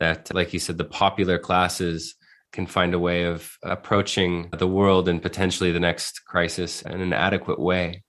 [0.00, 2.14] that like you said the popular classes
[2.54, 7.12] can find a way of approaching the world and potentially the next crisis in an
[7.12, 8.04] adequate way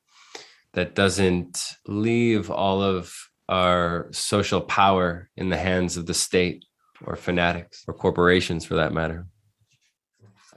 [0.73, 3.11] that doesn't leave all of
[3.49, 6.63] our social power in the hands of the state
[7.03, 9.25] or fanatics or corporations for that matter.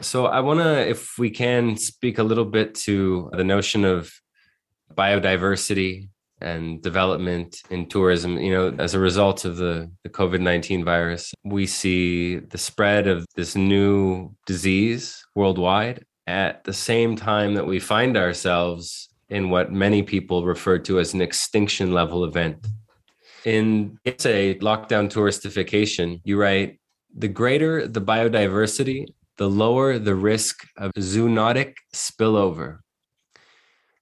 [0.00, 4.12] So, I want to, if we can, speak a little bit to the notion of
[4.94, 8.38] biodiversity and development in tourism.
[8.38, 13.26] You know as a result of the, the covid-19 virus we see the spread of
[13.34, 20.02] this new disease worldwide at the same time that we find ourselves in what many
[20.02, 22.66] people refer to as an extinction level event.
[23.44, 26.20] In it's a lockdown touristification.
[26.24, 26.80] You write
[27.16, 29.06] the greater the biodiversity
[29.38, 32.78] the lower the risk of zoonotic spillover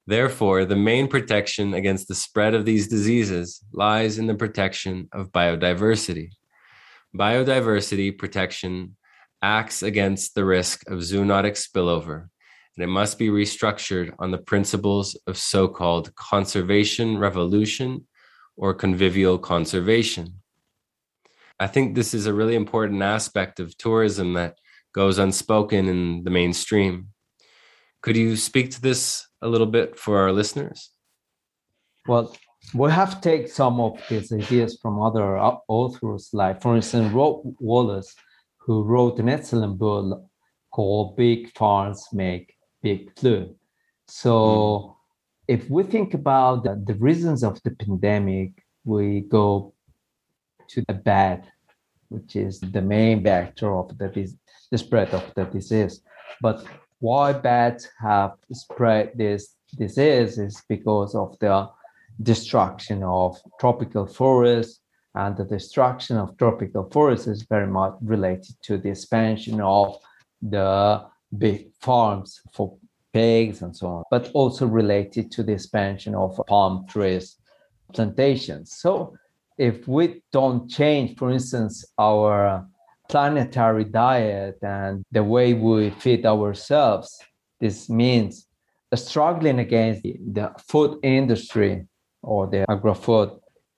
[0.07, 5.33] Therefore, the main protection against the spread of these diseases lies in the protection of
[5.33, 6.31] biodiversity.
[7.17, 8.97] Biodiversity protection
[9.43, 12.29] acts against the risk of zoonotic spillover,
[12.77, 18.07] and it must be restructured on the principles of so called conservation revolution
[18.57, 20.41] or convivial conservation.
[21.59, 24.59] I think this is a really important aspect of tourism that
[24.95, 27.09] goes unspoken in the mainstream.
[28.07, 30.93] Could you speak to this a little bit for our listeners?
[32.07, 32.37] Well,
[32.73, 38.15] we have taken some of these ideas from other authors, like, for instance, Rob Wallace,
[38.59, 40.23] who wrote an excellent book
[40.71, 43.57] called Big Farms Make Big Flu.
[44.07, 44.95] So, mm.
[45.49, 48.53] if we think about the, the reasons of the pandemic,
[48.85, 49.75] we go
[50.69, 51.51] to the bad,
[52.09, 54.33] which is the main vector of the,
[54.71, 56.03] the spread of the disease.
[56.41, 56.65] But
[57.01, 61.69] why bats have spread this disease is because of the
[62.23, 64.81] destruction of tropical forests
[65.15, 69.97] and the destruction of tropical forests is very much related to the expansion of
[70.43, 71.05] the
[71.39, 72.77] big farms for
[73.13, 77.37] pigs and so on, but also related to the expansion of palm trees
[77.93, 78.73] plantations.
[78.77, 79.17] So
[79.57, 82.67] if we don't change, for instance, our
[83.09, 87.19] planetary diet and the way we feed ourselves.
[87.61, 88.47] This means
[88.95, 91.87] struggling against the food industry
[92.23, 93.31] or the agro-food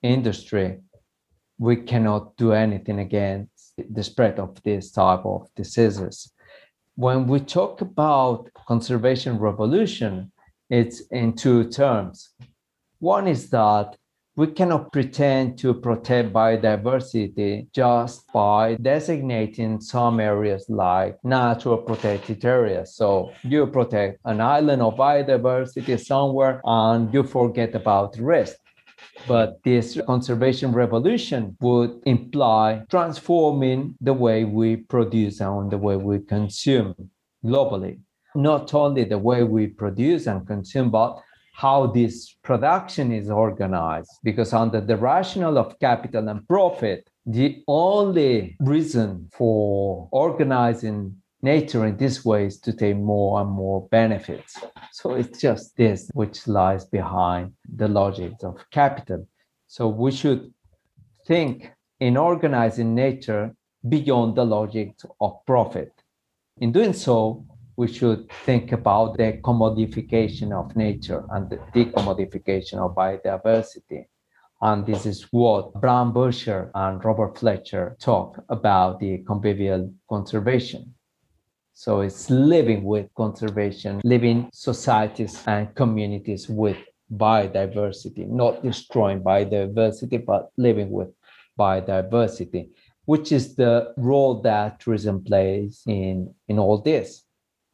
[0.03, 0.79] industry.
[1.59, 6.33] We cannot do anything against the spread of this type of diseases.
[6.95, 10.33] When we talk about conservation revolution,
[10.71, 12.31] it's in two terms.
[12.99, 13.97] One is that
[14.39, 22.95] we cannot pretend to protect biodiversity just by designating some areas like natural protected areas.
[22.95, 28.55] So you protect an island of biodiversity somewhere and you forget about the rest.
[29.27, 36.21] But this conservation revolution would imply transforming the way we produce and the way we
[36.21, 36.95] consume
[37.45, 37.99] globally.
[38.37, 41.21] Not only the way we produce and consume, but
[41.59, 44.13] how this production is organized.
[44.23, 51.97] Because under the rationale of capital and profit, the only reason for organizing nature in
[51.97, 54.57] this way is to take more and more benefits.
[54.93, 59.27] So it's just this which lies behind the logic of capital.
[59.67, 60.55] So we should
[61.27, 63.53] think in organizing nature
[63.89, 65.91] beyond the logic of profit.
[66.59, 67.45] In doing so,
[67.79, 74.05] we should think about the commodification of nature and the decommodification of biodiversity.
[74.61, 80.93] And this is what Bram Büscher and Robert Fletcher talk about the convivial conservation.
[81.73, 86.79] So it's living with conservation, living societies and communities with
[87.15, 91.11] biodiversity, not destroying biodiversity, but living with
[91.57, 92.71] biodiversity,
[93.05, 97.23] which is the role that tourism plays in, in all this.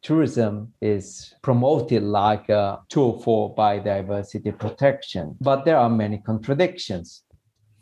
[0.05, 7.23] Tourism is promoted like a tool for biodiversity protection, but there are many contradictions.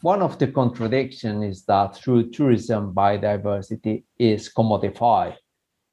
[0.02, 5.34] One of the contradictions is that through tourism, biodiversity is commodified.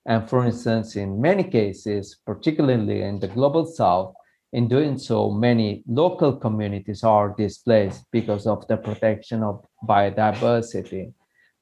[0.05, 4.13] And for instance, in many cases, particularly in the global south,
[4.53, 11.11] in doing so, many local communities are displaced because of the protection of biodiversity.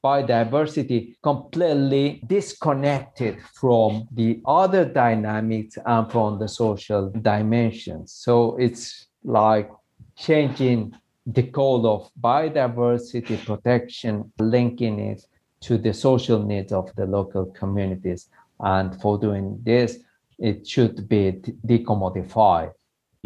[0.04, 8.12] Biodiversity completely disconnected from the other dynamics and from the social dimensions.
[8.12, 9.70] So it's like
[10.16, 10.94] changing
[11.26, 15.26] the goal of biodiversity protection, linking it
[15.60, 18.28] to the social needs of the local communities.
[18.60, 19.98] And for doing this,
[20.38, 21.32] it should be
[21.66, 22.72] decommodified.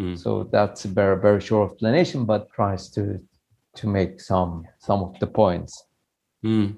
[0.01, 0.17] Mm.
[0.17, 3.19] So that's a very very short explanation, but tries to
[3.75, 5.85] to make some some of the points.
[6.43, 6.75] Mm.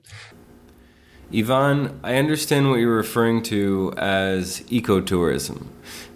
[1.34, 5.68] Ivan, I understand what you're referring to as ecotourism,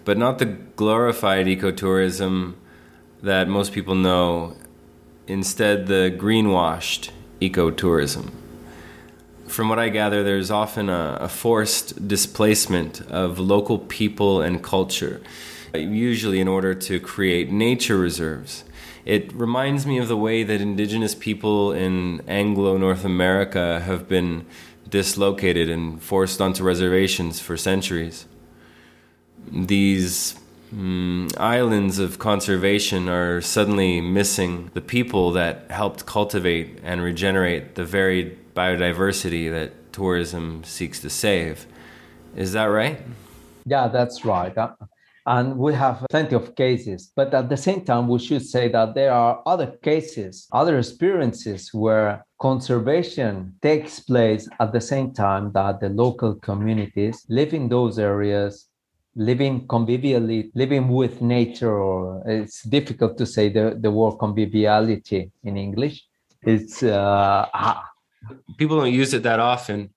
[0.04, 2.54] but not the glorified ecotourism
[3.22, 4.56] that most people know.
[5.26, 8.30] Instead, the greenwashed ecotourism.
[9.46, 15.20] From what I gather, there's often a, a forced displacement of local people and culture
[15.74, 18.64] usually in order to create nature reserves.
[19.10, 24.46] It reminds me of the way that indigenous people in Anglo North America have been
[24.88, 28.26] dislocated and forced onto reservations for centuries.
[29.50, 30.38] These
[30.72, 37.84] mm, islands of conservation are suddenly missing the people that helped cultivate and regenerate the
[37.84, 41.66] varied biodiversity that tourism seeks to save.
[42.36, 43.00] Is that right?
[43.66, 44.54] Yeah, that's right.
[45.30, 47.12] And we have plenty of cases.
[47.14, 51.72] But at the same time, we should say that there are other cases, other experiences
[51.72, 57.96] where conservation takes place at the same time that the local communities live in those
[57.96, 58.66] areas
[59.14, 65.56] living convivially living with nature or it's difficult to say the, the word conviviality in
[65.56, 66.06] english
[66.42, 67.44] it's uh,
[68.56, 69.92] people don't use it that often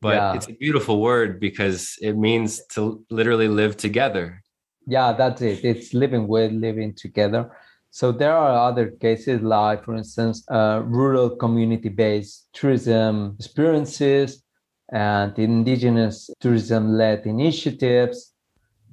[0.00, 0.34] but yeah.
[0.34, 4.40] it's a beautiful word because it means to literally live together
[4.86, 5.64] yeah that's it.
[5.64, 7.50] It's living with living together.
[7.90, 14.42] So there are other cases like for instance uh, rural community based tourism experiences
[14.92, 18.31] and indigenous tourism led initiatives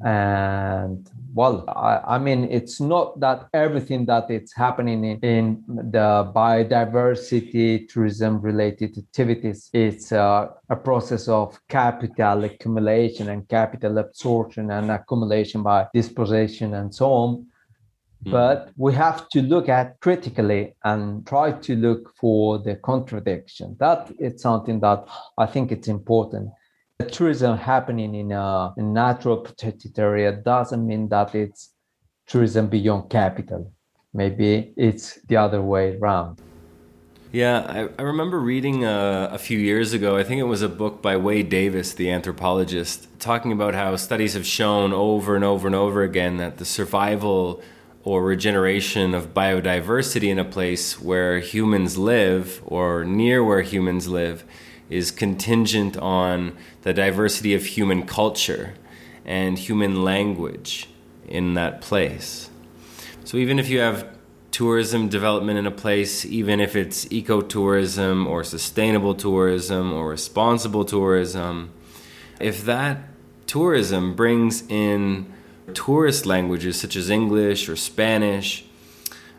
[0.06, 6.32] and well I, I, mean it's not that everything that it's happening in, in the
[6.34, 14.90] biodiversity tourism related activities it's uh, a process of capital accumulation and capital absorption and
[14.90, 17.46] accumulation by dispossession and so on.
[18.26, 18.32] Mm.
[18.32, 23.78] but we have to look at critically and try to look for the contradiction.
[23.80, 26.52] That is something that i think it's important
[27.06, 31.74] tourism happening in a, natural protected area doesn't mean that it's
[32.28, 33.72] tourism beyond capital.
[34.14, 36.42] Maybe it's the other way around.
[37.32, 40.70] Yeah, I, I remember reading a, a, few years ago, I think it was a
[40.70, 45.68] book by Wade Davis, the anthropologist, talking about how studies have shown over and over
[45.68, 47.62] and over again that the survival
[48.10, 54.44] or regeneration of biodiversity in a place where humans live or near where humans live
[54.90, 58.74] is contingent on the diversity of human culture
[59.26, 60.90] and human language
[61.28, 62.50] in that place.
[63.26, 64.08] So even if you have
[64.50, 71.72] tourism development in a place, even if it's ecotourism or sustainable tourism or responsible tourism,
[72.40, 73.04] if that
[73.46, 75.32] tourism brings in
[75.70, 78.66] tourist languages such as English or Spanish,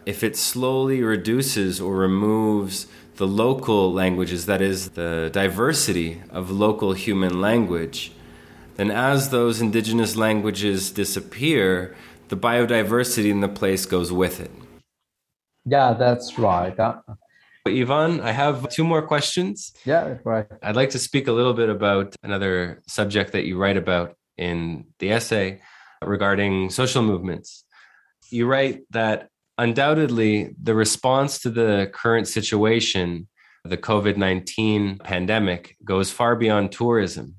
[0.06, 6.94] if it slowly reduces or removes the local languages, that is, the diversity of local
[6.94, 8.12] human language,
[8.76, 11.94] then as those indigenous languages disappear,
[12.28, 14.50] the biodiversity in the place goes with it.
[15.66, 16.78] Yeah, that's right.
[16.78, 17.00] Uh,
[17.66, 19.74] Ivan, I have two more questions.
[19.84, 20.46] Yeah, right.
[20.62, 24.86] I'd like to speak a little bit about another subject that you write about in
[24.98, 25.60] the essay
[26.05, 27.64] regarding social movements.
[28.30, 29.28] You write that
[29.59, 33.28] undoubtedly the response to the current situation,
[33.64, 37.36] the COVID 19 pandemic, goes far beyond tourism.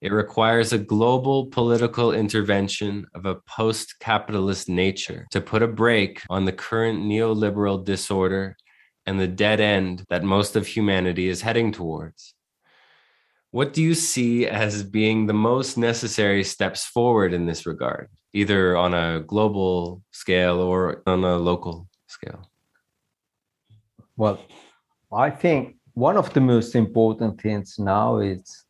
[0.00, 6.22] It requires a global political intervention of a post capitalist nature to put a brake
[6.30, 8.56] on the current neoliberal disorder
[9.04, 12.34] and the dead end that most of humanity is heading towards.
[13.50, 18.76] What do you see as being the most necessary steps forward in this regard, either
[18.76, 22.48] on a global scale or on a local scale?
[24.16, 24.38] Well,
[25.12, 28.64] I think one of the most important things now is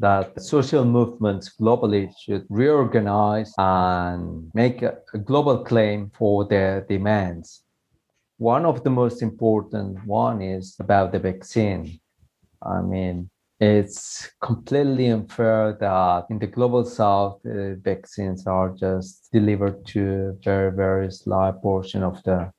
[0.00, 7.62] that social movements globally should reorganize and make a, a global claim for their demands
[8.38, 12.00] one of the most important one is about the vaccine.
[12.62, 13.30] I mean,
[13.60, 20.32] it's completely unfair that in the global south, uh, vaccines are just delivered to a
[20.44, 22.52] very, very slight portion of the,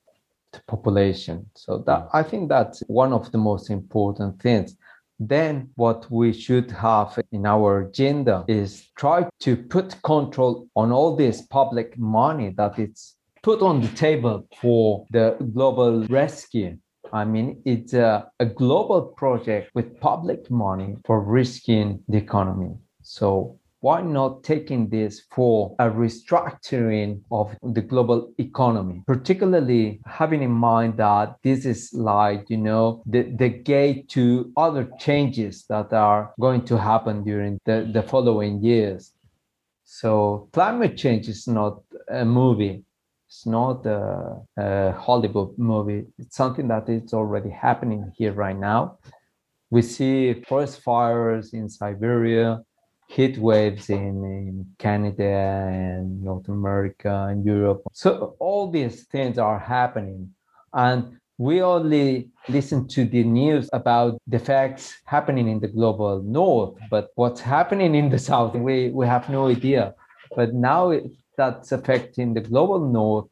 [0.52, 1.46] the population.
[1.54, 4.76] So that I think that's one of the most important things
[5.20, 11.14] then what we should have in our agenda is try to put control on all
[11.14, 16.76] this public money that it's put on the table for the global rescue.
[17.12, 22.76] I mean, it's a, a global project with public money for risking the economy.
[23.02, 29.02] So why not taking this for a restructuring of the global economy?
[29.06, 34.88] Particularly having in mind that this is like you know the, the gate to other
[34.98, 39.14] changes that are going to happen during the, the following years.
[39.84, 41.82] So climate change is not
[42.12, 42.84] uh, a movie
[43.30, 46.04] it's not a, a Hollywood movie.
[46.18, 48.98] It's something that is already happening here right now.
[49.70, 52.64] We see forest fires in Siberia,
[53.08, 57.82] heat waves in, in Canada and North America and Europe.
[57.92, 60.34] So all these things are happening.
[60.72, 66.74] And we only listen to the news about the facts happening in the global north,
[66.90, 69.94] but what's happening in the south, we, we have no idea.
[70.34, 71.04] But now it,
[71.40, 73.28] that's affecting the global north,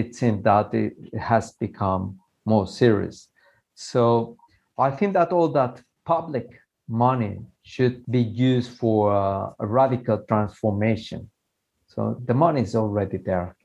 [0.00, 0.94] it seems that it
[1.30, 2.02] has become
[2.44, 3.28] more serious.
[3.74, 4.36] So
[4.78, 6.48] I think that all that public
[6.88, 11.20] money should be used for uh, a radical transformation.
[11.92, 13.56] So the money is already there.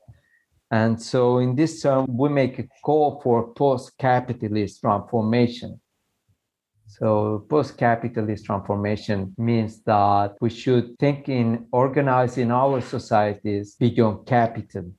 [0.70, 5.80] And so in this term, we make a call for post-capitalist transformation.
[6.98, 14.92] So post-capitalist transformation means that we should think in organizing our societies beyond capital.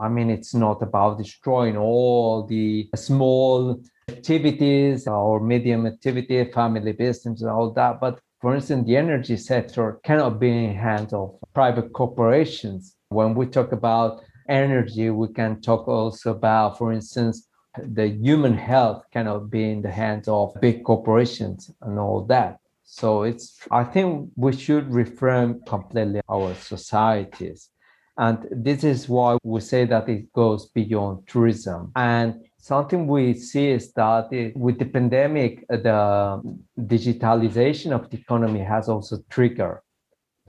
[0.00, 7.42] I mean, it's not about destroying all the small activities or medium activity, family business,
[7.42, 8.00] and all that.
[8.00, 12.96] But for instance, the energy sector cannot be in hands of private corporations.
[13.10, 17.46] When we talk about energy, we can talk also about, for instance,
[17.78, 22.58] the human health cannot be in the hands of big corporations and all that.
[22.84, 27.70] So it's I think we should reform completely our societies.
[28.18, 31.92] And this is why we say that it goes beyond tourism.
[31.96, 36.40] And something we see is that it, with the pandemic, the
[36.78, 39.80] digitalization of the economy has also triggered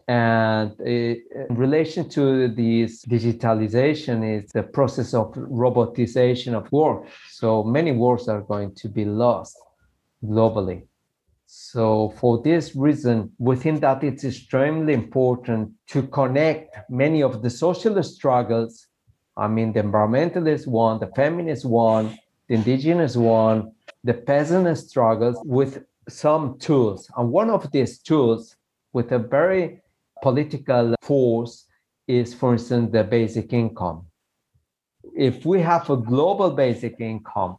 [0.07, 7.05] and in relation to this digitalization is the process of robotization of work.
[7.29, 9.57] So many works are going to be lost
[10.23, 10.83] globally.
[11.45, 17.49] So for this reason, we think that it's extremely important to connect many of the
[17.49, 18.87] social struggles.
[19.37, 23.71] I mean, the environmentalist one, the feminist one, the indigenous one,
[24.03, 27.09] the peasant struggles with some tools.
[27.15, 28.55] And one of these tools
[28.91, 29.82] with a very
[30.23, 31.65] political force
[32.07, 34.05] is, for instance, the basic income.
[35.29, 37.57] If we have a global basic income,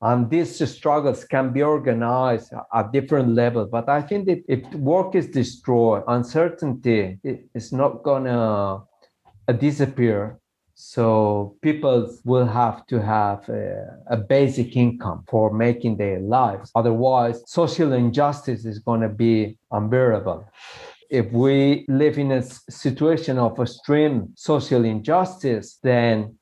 [0.00, 5.14] and these struggles can be organized at different levels, but I think that if work
[5.14, 7.18] is destroyed, uncertainty
[7.54, 8.84] is not gonna
[9.48, 10.38] uh, disappear.
[10.74, 13.64] So people will have to have a,
[14.06, 16.70] a, basic income for making their lives.
[16.74, 20.46] Otherwise, social injustice is going to be unbearable
[21.10, 26.36] if we live in a situation of extreme social injustice, then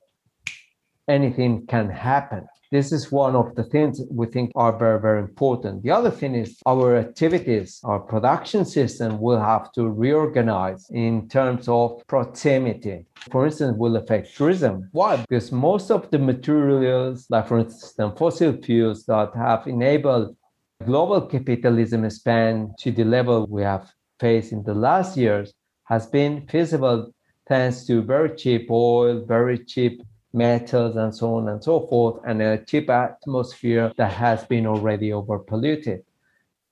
[1.08, 2.46] anything can happen.
[2.70, 5.82] This is one of the things we think are very, very important.
[5.82, 11.66] The other thing is our activities, our production system will have to reorganize in terms
[11.66, 13.06] of proximity.
[13.30, 14.90] For instance, will affect tourism.
[14.92, 15.16] Why?
[15.16, 20.36] Because most of the materials, like for instance, fossil fuels that have enabled
[20.84, 25.54] global capitalism expand to the level we have faced in the last years
[25.84, 27.12] has been feasible
[27.48, 30.02] thanks to very cheap oil, very cheap
[30.32, 35.10] metals, and so on and so forth, and a cheap atmosphere that has been already
[35.10, 36.02] overpolluted.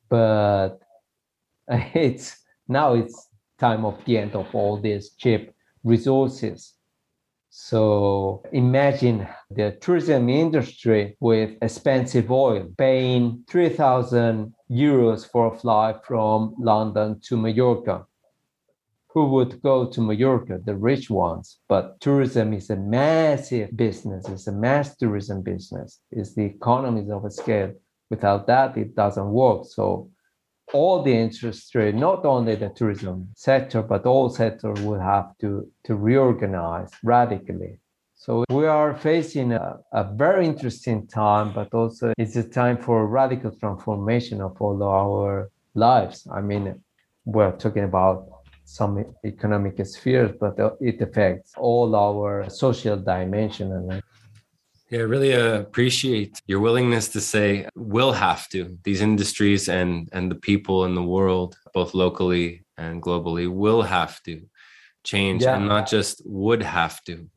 [0.08, 0.78] But
[1.68, 3.28] it's now it's
[3.58, 6.74] time of the end of all these cheap resources.
[7.48, 16.54] So imagine the tourism industry with expensive oil paying 3,000 euros for a flight from
[16.58, 18.06] London to Mallorca.
[19.08, 20.60] Who would go to Mallorca?
[20.64, 21.58] The rich ones.
[21.68, 27.24] But tourism is a massive business, it's a mass tourism business, it's the economies of
[27.24, 27.72] a scale.
[28.10, 29.64] Without that, it doesn't work.
[29.66, 30.10] So
[30.72, 35.96] all the industry, not only the tourism sector, but all sectors will have to, to
[35.96, 37.78] reorganize radically.
[38.18, 43.06] So we are facing a, a very interesting time, but also it's a time for
[43.06, 46.26] radical transformation of all our lives.
[46.32, 46.82] I mean,
[47.26, 48.26] we're talking about
[48.64, 54.02] some economic spheres, but it affects all our social dimension and
[54.88, 58.78] yeah, I really appreciate your willingness to say we'll have to.
[58.84, 64.22] These industries and and the people in the world, both locally and globally, will have
[64.22, 64.42] to
[65.02, 65.56] change yeah.
[65.56, 67.28] and not just would have to.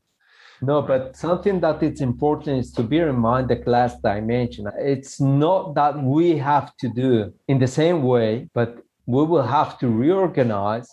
[0.61, 4.67] No, but something that is important is to bear in mind the class dimension.
[4.77, 9.79] It's not that we have to do in the same way, but we will have
[9.79, 10.89] to reorganize,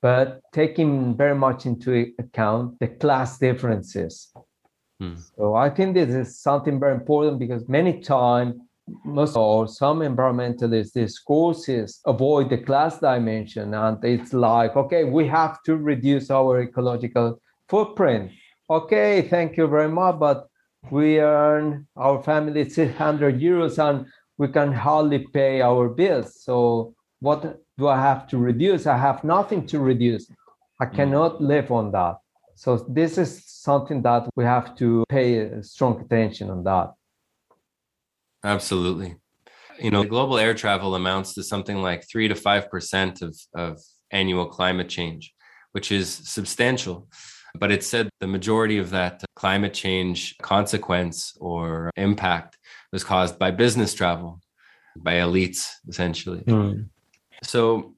[0.00, 4.32] but taking very much into account the class differences
[5.00, 5.14] Hmm.
[5.36, 8.56] So I think this is something very important because many times
[9.04, 15.62] most or some environmentalist discourses avoid the class dimension and it's like okay we have
[15.64, 18.30] to reduce our ecological footprint
[18.70, 20.48] okay thank you very much but
[20.90, 24.06] we earn our family 600 euros and
[24.36, 29.24] we can hardly pay our bills so what do i have to reduce i have
[29.24, 30.30] nothing to reduce
[30.80, 30.96] i hmm.
[30.96, 32.16] cannot live on that
[32.58, 36.92] so this is something that we have to pay strong attention on that.
[38.42, 39.14] Absolutely.
[39.80, 43.80] You know, global air travel amounts to something like three to five percent of, of
[44.10, 45.32] annual climate change,
[45.70, 47.06] which is substantial.
[47.54, 52.58] But it said the majority of that climate change consequence or impact
[52.92, 54.40] was caused by business travel,
[54.96, 56.40] by elites, essentially.
[56.40, 56.88] Mm.
[57.42, 57.94] So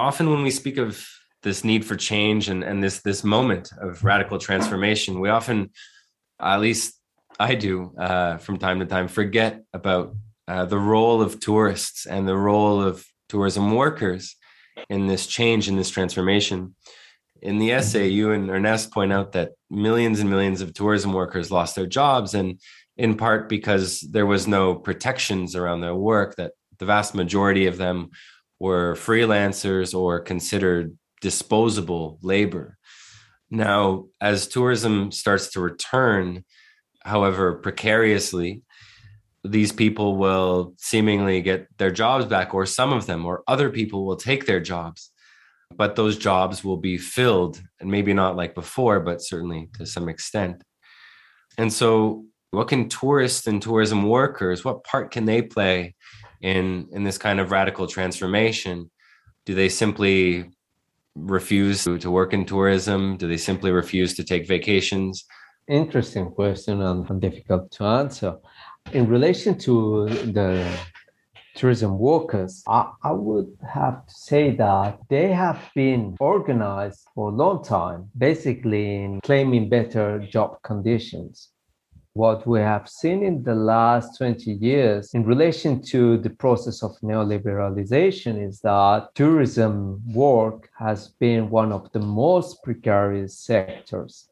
[0.00, 1.06] often when we speak of
[1.42, 5.70] this need for change and, and this this moment of radical transformation we often
[6.40, 6.94] at least
[7.38, 10.14] i do uh, from time to time forget about
[10.48, 14.36] uh, the role of tourists and the role of tourism workers
[14.88, 16.74] in this change in this transformation
[17.42, 21.50] in the essay you and ernest point out that millions and millions of tourism workers
[21.50, 22.60] lost their jobs and
[22.96, 27.76] in part because there was no protections around their work that the vast majority of
[27.76, 28.10] them
[28.58, 32.76] were freelancers or considered disposable labor.
[33.50, 36.44] Now, as tourism starts to return,
[37.02, 38.62] however precariously,
[39.44, 44.04] these people will seemingly get their jobs back, or some of them, or other people
[44.04, 45.10] will take their jobs.
[45.76, 50.08] But those jobs will be filled, and maybe not like before, but certainly to some
[50.08, 50.62] extent.
[51.56, 55.94] And so, what can tourists and tourism workers, what part can they play
[56.40, 58.90] in, in this kind of radical transformation?
[59.44, 60.50] Do they simply
[61.14, 63.16] refuse to, to work in tourism?
[63.16, 65.24] Do they simply refuse to take vacations?
[65.68, 68.36] Interesting question and difficult to answer.
[68.92, 70.66] In relation to the
[71.58, 77.34] tourism workers, I, I, would have to say that they have been organized for a
[77.34, 81.50] long time, basically in claiming better job conditions
[82.18, 86.90] what we have seen in the last 20 years in relation to the process of
[87.00, 94.28] neoliberalization is that tourism work has been one of the most precarious sectors.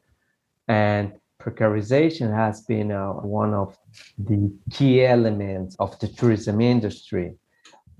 [0.67, 3.77] And precarization has been uh, one of
[4.17, 7.35] the key elements of the tourism industry.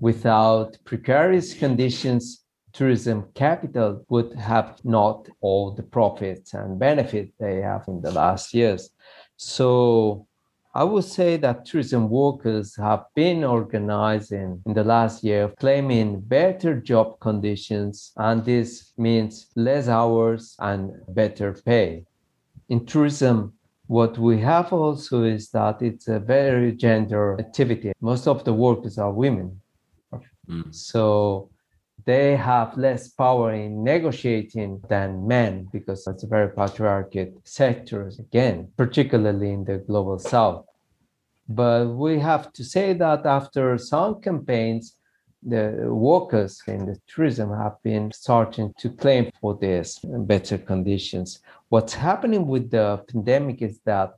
[0.00, 7.84] Without precarious conditions, tourism capital would have not all the profits and benefits they have
[7.88, 8.90] in the last years.
[9.36, 10.26] So
[10.74, 16.80] I would say that tourism workers have been organizing in the last year, claiming better
[16.80, 22.04] job conditions, and this means less hours and better pay.
[22.68, 23.54] In tourism,
[23.88, 27.92] What we have also is that it's a very gender activity.
[28.02, 29.62] Most of the workers are women.
[30.46, 30.74] Mm.
[30.74, 31.48] So
[32.04, 38.68] they have less power in negotiating than men because it's a very patriarchal sector, again,
[38.76, 40.66] particularly in the global south.
[41.48, 44.97] But we have to say that after some campaigns,
[45.42, 51.40] the workers in the tourism have been starting to claim for this better conditions.
[51.68, 54.14] What's happening with the pandemic is that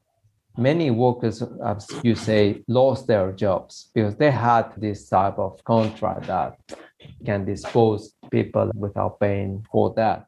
[0.57, 6.27] many workers, as you say, lost their jobs because they had this type of contract
[6.27, 6.59] that
[7.25, 10.27] can dispose people without paying for that.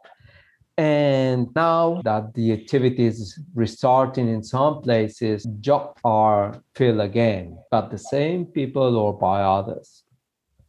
[0.78, 7.90] And now that the activity is restarting in some places, jobs are filled again, but
[7.90, 10.02] the same people or by others.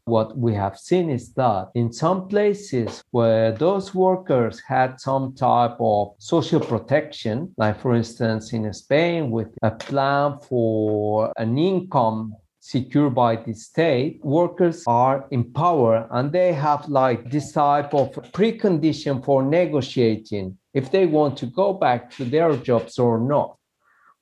[0.05, 5.77] What we have seen is that in some places where those workers had some type
[5.79, 13.15] of social protection, like for instance in Spain with a plan for an income secured
[13.15, 19.23] by the state, workers are in power and they have like this type of precondition
[19.23, 23.57] for negotiating if they want to go back to their jobs or not.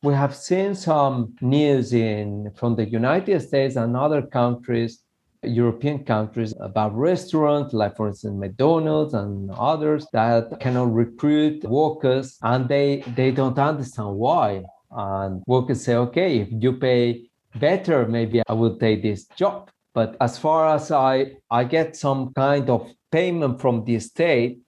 [0.03, 5.03] We have seen some news in from the United States and other countries,
[5.43, 12.67] European countries, about restaurants like for instance McDonald's and others that cannot recruit workers and
[12.69, 14.63] they they don't understand why.
[14.91, 19.69] And workers say, okay, if you pay better, maybe I will take this job.
[19.93, 24.59] But as far as I, I get some kind of payment from the state,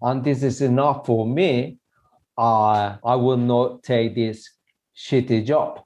[0.00, 1.78] and this is enough for me,
[2.38, 4.48] uh, I will not take this
[4.96, 5.80] shitty job.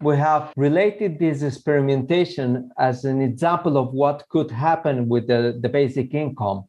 [0.00, 5.68] We have related this experimentation as an example of what could happen with the, the
[5.68, 6.64] basic income.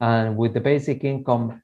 [0.00, 1.60] And with the basic income,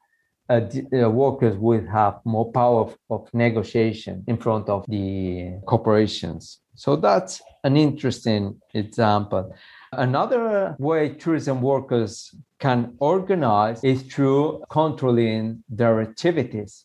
[0.48, 0.60] uh,
[0.92, 6.60] uh, workers would have more power of, of negotiation in front of the corporations.
[6.74, 9.54] So that's an interesting example.
[9.92, 16.84] Another way tourism workers can organize is through controlling their activities.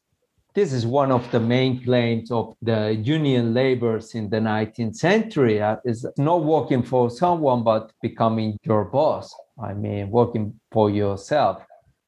[0.56, 5.62] This is one of the main claims of the union laborers in the 19th century
[5.62, 9.32] uh, is not working for someone but becoming your boss.
[9.62, 11.64] I mean, working for yourself.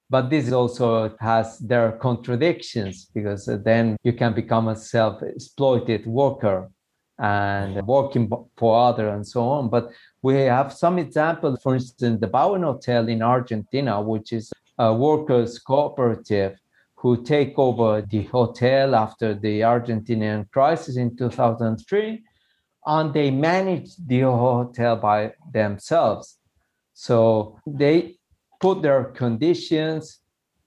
[0.09, 6.71] But this also has their contradictions because then you can become a self-exploited worker
[7.19, 8.27] and working
[8.57, 9.69] for other and so on.
[9.69, 9.91] But
[10.23, 15.59] we have some examples, for instance, the Bauen Hotel in Argentina, which is a workers'
[15.59, 16.57] cooperative
[17.01, 22.23] who take over the hotel after the Argentinian crisis in 2003,
[22.85, 26.37] and they manage the hotel by themselves.
[26.93, 28.17] So they
[28.59, 30.19] put their conditions,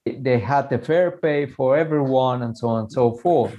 [0.05, 3.55] they had the fair pay for everyone, and so on and so forth.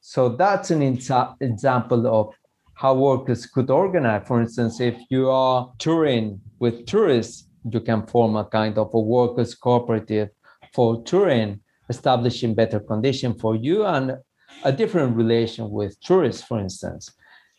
[0.00, 2.34] So that's an exa- example of
[2.72, 4.26] how workers could organize.
[4.26, 9.00] For instance, if you are touring with tourists, you can form a kind of a
[9.00, 10.30] workers cooperative
[10.74, 14.16] for touring, establishing better condition for you and
[14.64, 17.10] a different relation with tourists, for instance.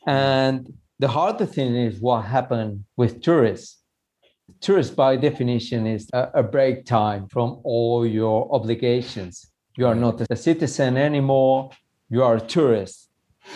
[0.08, 3.82] And the harder thing is what happened with tourists.
[4.62, 9.52] Tourists, by definition, is a, a break time from all your obligations.
[9.78, 11.72] You are not a citizen anymore
[12.10, 13.10] you are a tourist.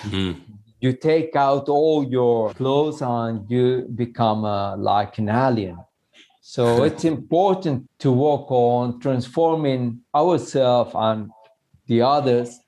[0.04, 0.40] Mm-hmm.
[0.82, 5.78] You take out all your clothes and you become uh, like an alien.
[6.50, 11.30] So it's important to work on transforming ourselves and
[11.86, 12.60] the others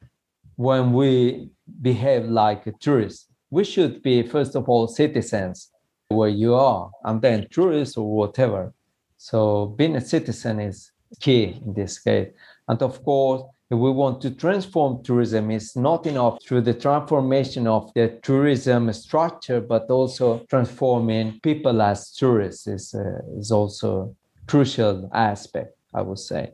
[0.56, 1.50] when we
[1.82, 3.28] behave like a tourist.
[3.50, 5.72] We should be, first of all, citizens
[6.10, 8.72] where you are, and then tourists or whatever.
[9.18, 12.30] So being a citizen is key in this case.
[12.68, 13.42] And of course,
[13.72, 18.92] if we want to transform tourism, it's not enough through the transformation of the tourism
[18.92, 24.14] structure, but also transforming people as tourists is, uh, is also
[24.46, 26.52] crucial aspect, I would say.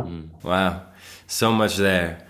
[0.00, 0.86] Mm, wow,
[1.26, 2.26] so much there.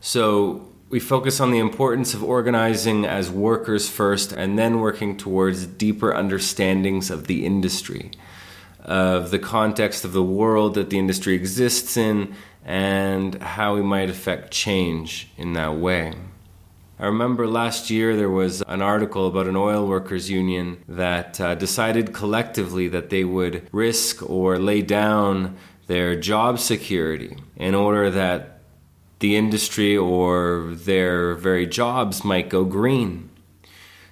[0.00, 5.66] So we focus on the importance of organizing as workers first and then working towards
[5.66, 8.12] deeper understandings of the industry,
[8.80, 12.34] of the context of the world that the industry exists in,
[12.64, 16.14] and how we might affect change in that way.
[16.98, 21.54] I remember last year there was an article about an oil workers union that uh,
[21.56, 25.56] decided collectively that they would risk or lay down
[25.86, 28.60] their job security in order that
[29.18, 33.28] the industry or their very jobs might go green.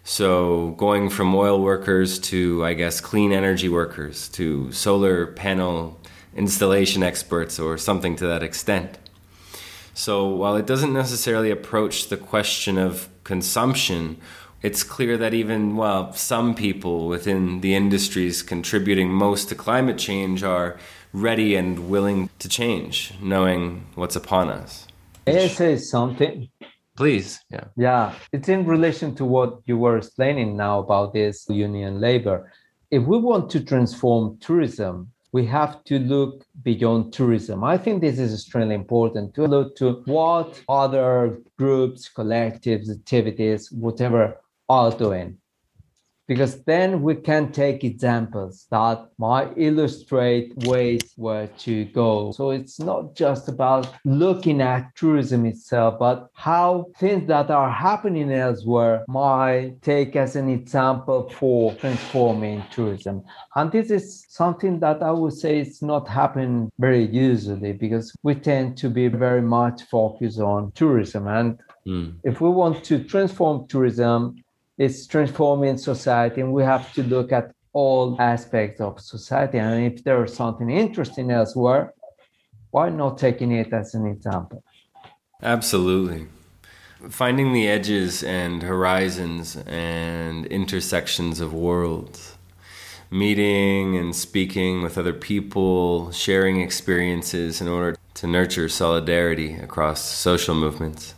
[0.05, 6.01] So, going from oil workers to, I guess, clean energy workers to solar panel
[6.37, 8.99] installation experts or something to that extent.
[9.95, 14.17] So while it doesn't necessarily approach the question of consumption,
[14.63, 20.43] it's clear that even, well, some people within the industries contributing most to climate change
[20.43, 20.79] are
[21.13, 24.87] ready and willing to change, knowing what's upon us.
[25.27, 26.49] May I say something?
[26.97, 27.65] Please, yeah.
[27.77, 32.53] Yeah, it's in relation to what you were explaining now about this union labor.
[32.91, 37.65] If we want to transform tourism, we have to look beyond tourism.
[37.65, 44.41] I think this is extremely important to look to what other groups, collectives, activities, whatever
[44.69, 45.39] are doing
[46.33, 52.33] because then we can take examples that might illustrate ways where to go.
[52.33, 58.33] So it's not just about looking at tourism itself, but how things that are happening
[58.33, 63.23] elsewhere might take as an example for transforming tourism.
[63.55, 68.37] And this is something that I would say is not happening very usually because we
[68.37, 71.29] tend to be very much focused on tourism.
[71.29, 72.15] And mm.
[72.25, 74.42] if we want to transform tourism,
[74.83, 79.59] it's transforming society and we have to look at all aspects of society.
[79.59, 81.95] And if there's something interesting elsewhere
[82.73, 84.65] why not taking it as an example?
[85.43, 86.27] Absolutely.
[87.09, 92.37] Finding the edges and horizons and intersections of worlds.
[93.11, 100.55] Meeting and speaking with other people sharing experiences in order to nurture solidarity across social
[100.55, 101.15] movements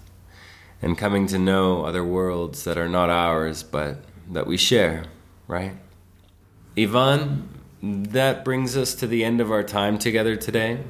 [0.85, 3.97] and coming to know other worlds that are not ours but
[4.31, 5.05] that we share,
[5.49, 5.75] right?
[6.77, 7.49] Ivan,
[7.83, 10.81] that brings us to the end of our time together today.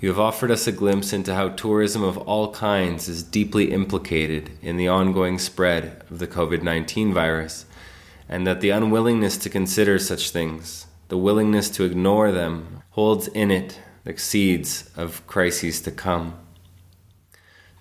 [0.00, 4.50] You have offered us a glimpse into how tourism of all kinds is deeply implicated
[4.60, 7.66] in the ongoing spread of the COVID 19 virus,
[8.28, 13.52] and that the unwillingness to consider such things, the willingness to ignore them, holds in
[13.52, 16.36] it the seeds of crises to come.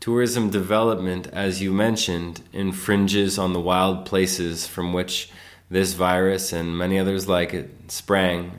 [0.06, 5.32] Tourism development, as you mentioned, infringes on the wild places from which
[5.68, 8.52] this virus and many others like it sprang.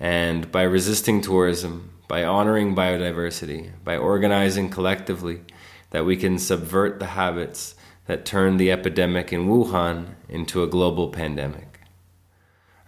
[0.00, 5.42] And by resisting tourism, by honoring biodiversity, by organizing collectively,
[5.90, 11.10] that we can subvert the habits that turned the epidemic in Wuhan into a global
[11.10, 11.82] pandemic.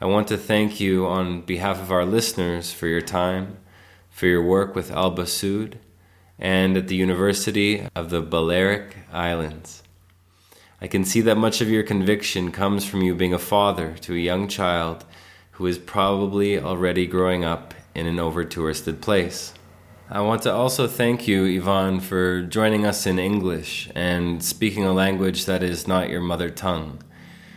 [0.00, 3.58] I want to thank you on behalf of our listeners for your time,
[4.10, 5.78] for your work with Alba Sud
[6.40, 9.82] and at the University of the Balearic Islands.
[10.80, 14.14] I can see that much of your conviction comes from you being a father to
[14.14, 15.04] a young child
[15.52, 19.52] who is probably already growing up in an over touristed place.
[20.08, 24.94] I want to also thank you, Ivan, for joining us in English and speaking a
[24.94, 27.02] language that is not your mother tongue.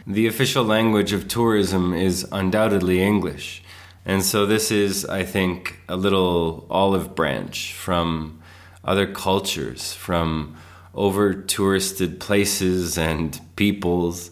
[0.05, 3.63] The official language of tourism is undoubtedly English,
[4.05, 8.42] and so this is, I think, a little olive branch from
[8.83, 10.55] other cultures, from
[10.93, 14.31] over touristed places and peoples,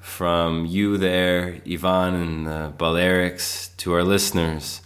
[0.00, 4.80] from you there, Ivan and the Balearics, to our listeners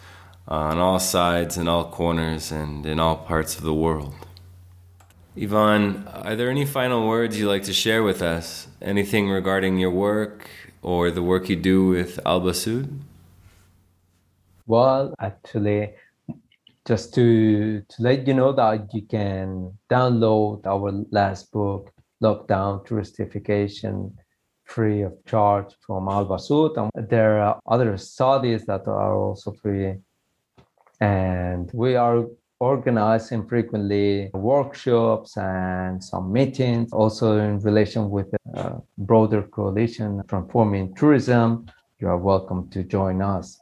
[0.49, 4.15] on all sides and all corners and in all parts of the world.
[5.41, 8.67] Ivan, are there any final words you'd like to share with us?
[8.83, 10.51] Anything regarding your work
[10.83, 12.91] or the work you do with Alba Sud?
[14.67, 15.95] Well, actually,
[16.87, 24.13] just to, to let you know that you can download our last book, Lockdown Touristification,
[24.65, 26.77] free of charge from Alba Sud.
[26.77, 29.95] And there are other studies that are also free.
[31.01, 32.25] And we are
[32.61, 40.95] organizing frequently workshops and some meetings, also in relation with a uh, broader coalition transforming
[40.95, 41.67] tourism.
[41.99, 43.61] You are welcome to join us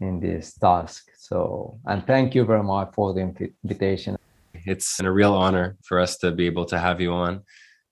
[0.00, 1.08] in this task.
[1.18, 3.20] So, and thank you very much for the
[3.64, 4.16] invitation.
[4.54, 7.42] It's a real honor for us to be able to have you on.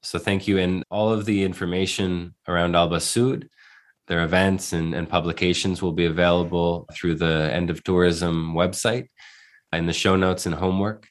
[0.03, 0.59] So, thank you.
[0.59, 3.49] And all of the information around Alba Sud,
[4.07, 9.09] their events and, and publications will be available through the End of Tourism website
[9.73, 11.09] in the show notes and homework,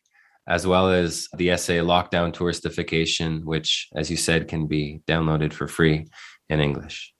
[0.47, 5.67] as well as the essay Lockdown Touristification, which, as you said, can be downloaded for
[5.67, 6.07] free
[6.49, 7.12] in English.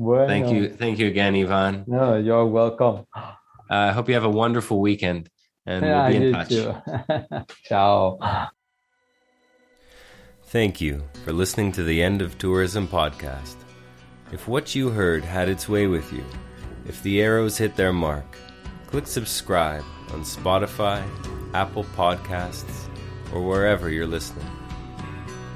[0.00, 0.26] Bueno.
[0.26, 0.70] Thank you.
[0.70, 1.84] Thank you again, Ivan.
[1.86, 3.04] No, you're welcome.
[3.14, 3.32] Uh,
[3.68, 5.28] I uh, hope you have a wonderful weekend
[5.66, 7.46] and yeah, we'll be in touch.
[7.64, 8.48] Ciao.
[10.44, 13.56] Thank you for listening to the End of Tourism podcast.
[14.32, 16.24] If what you heard had its way with you,
[16.88, 18.38] if the arrows hit their mark,
[18.86, 21.06] click subscribe on Spotify,
[21.52, 22.88] Apple Podcasts,
[23.34, 24.50] or wherever you're listening.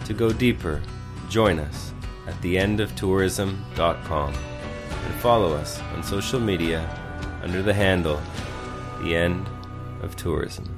[0.04, 0.82] To go deeper,
[1.30, 1.93] join us
[2.26, 6.88] at theendoftourism.com and follow us on social media
[7.42, 8.20] under the handle
[9.02, 9.48] The End
[10.02, 10.73] of Tourism.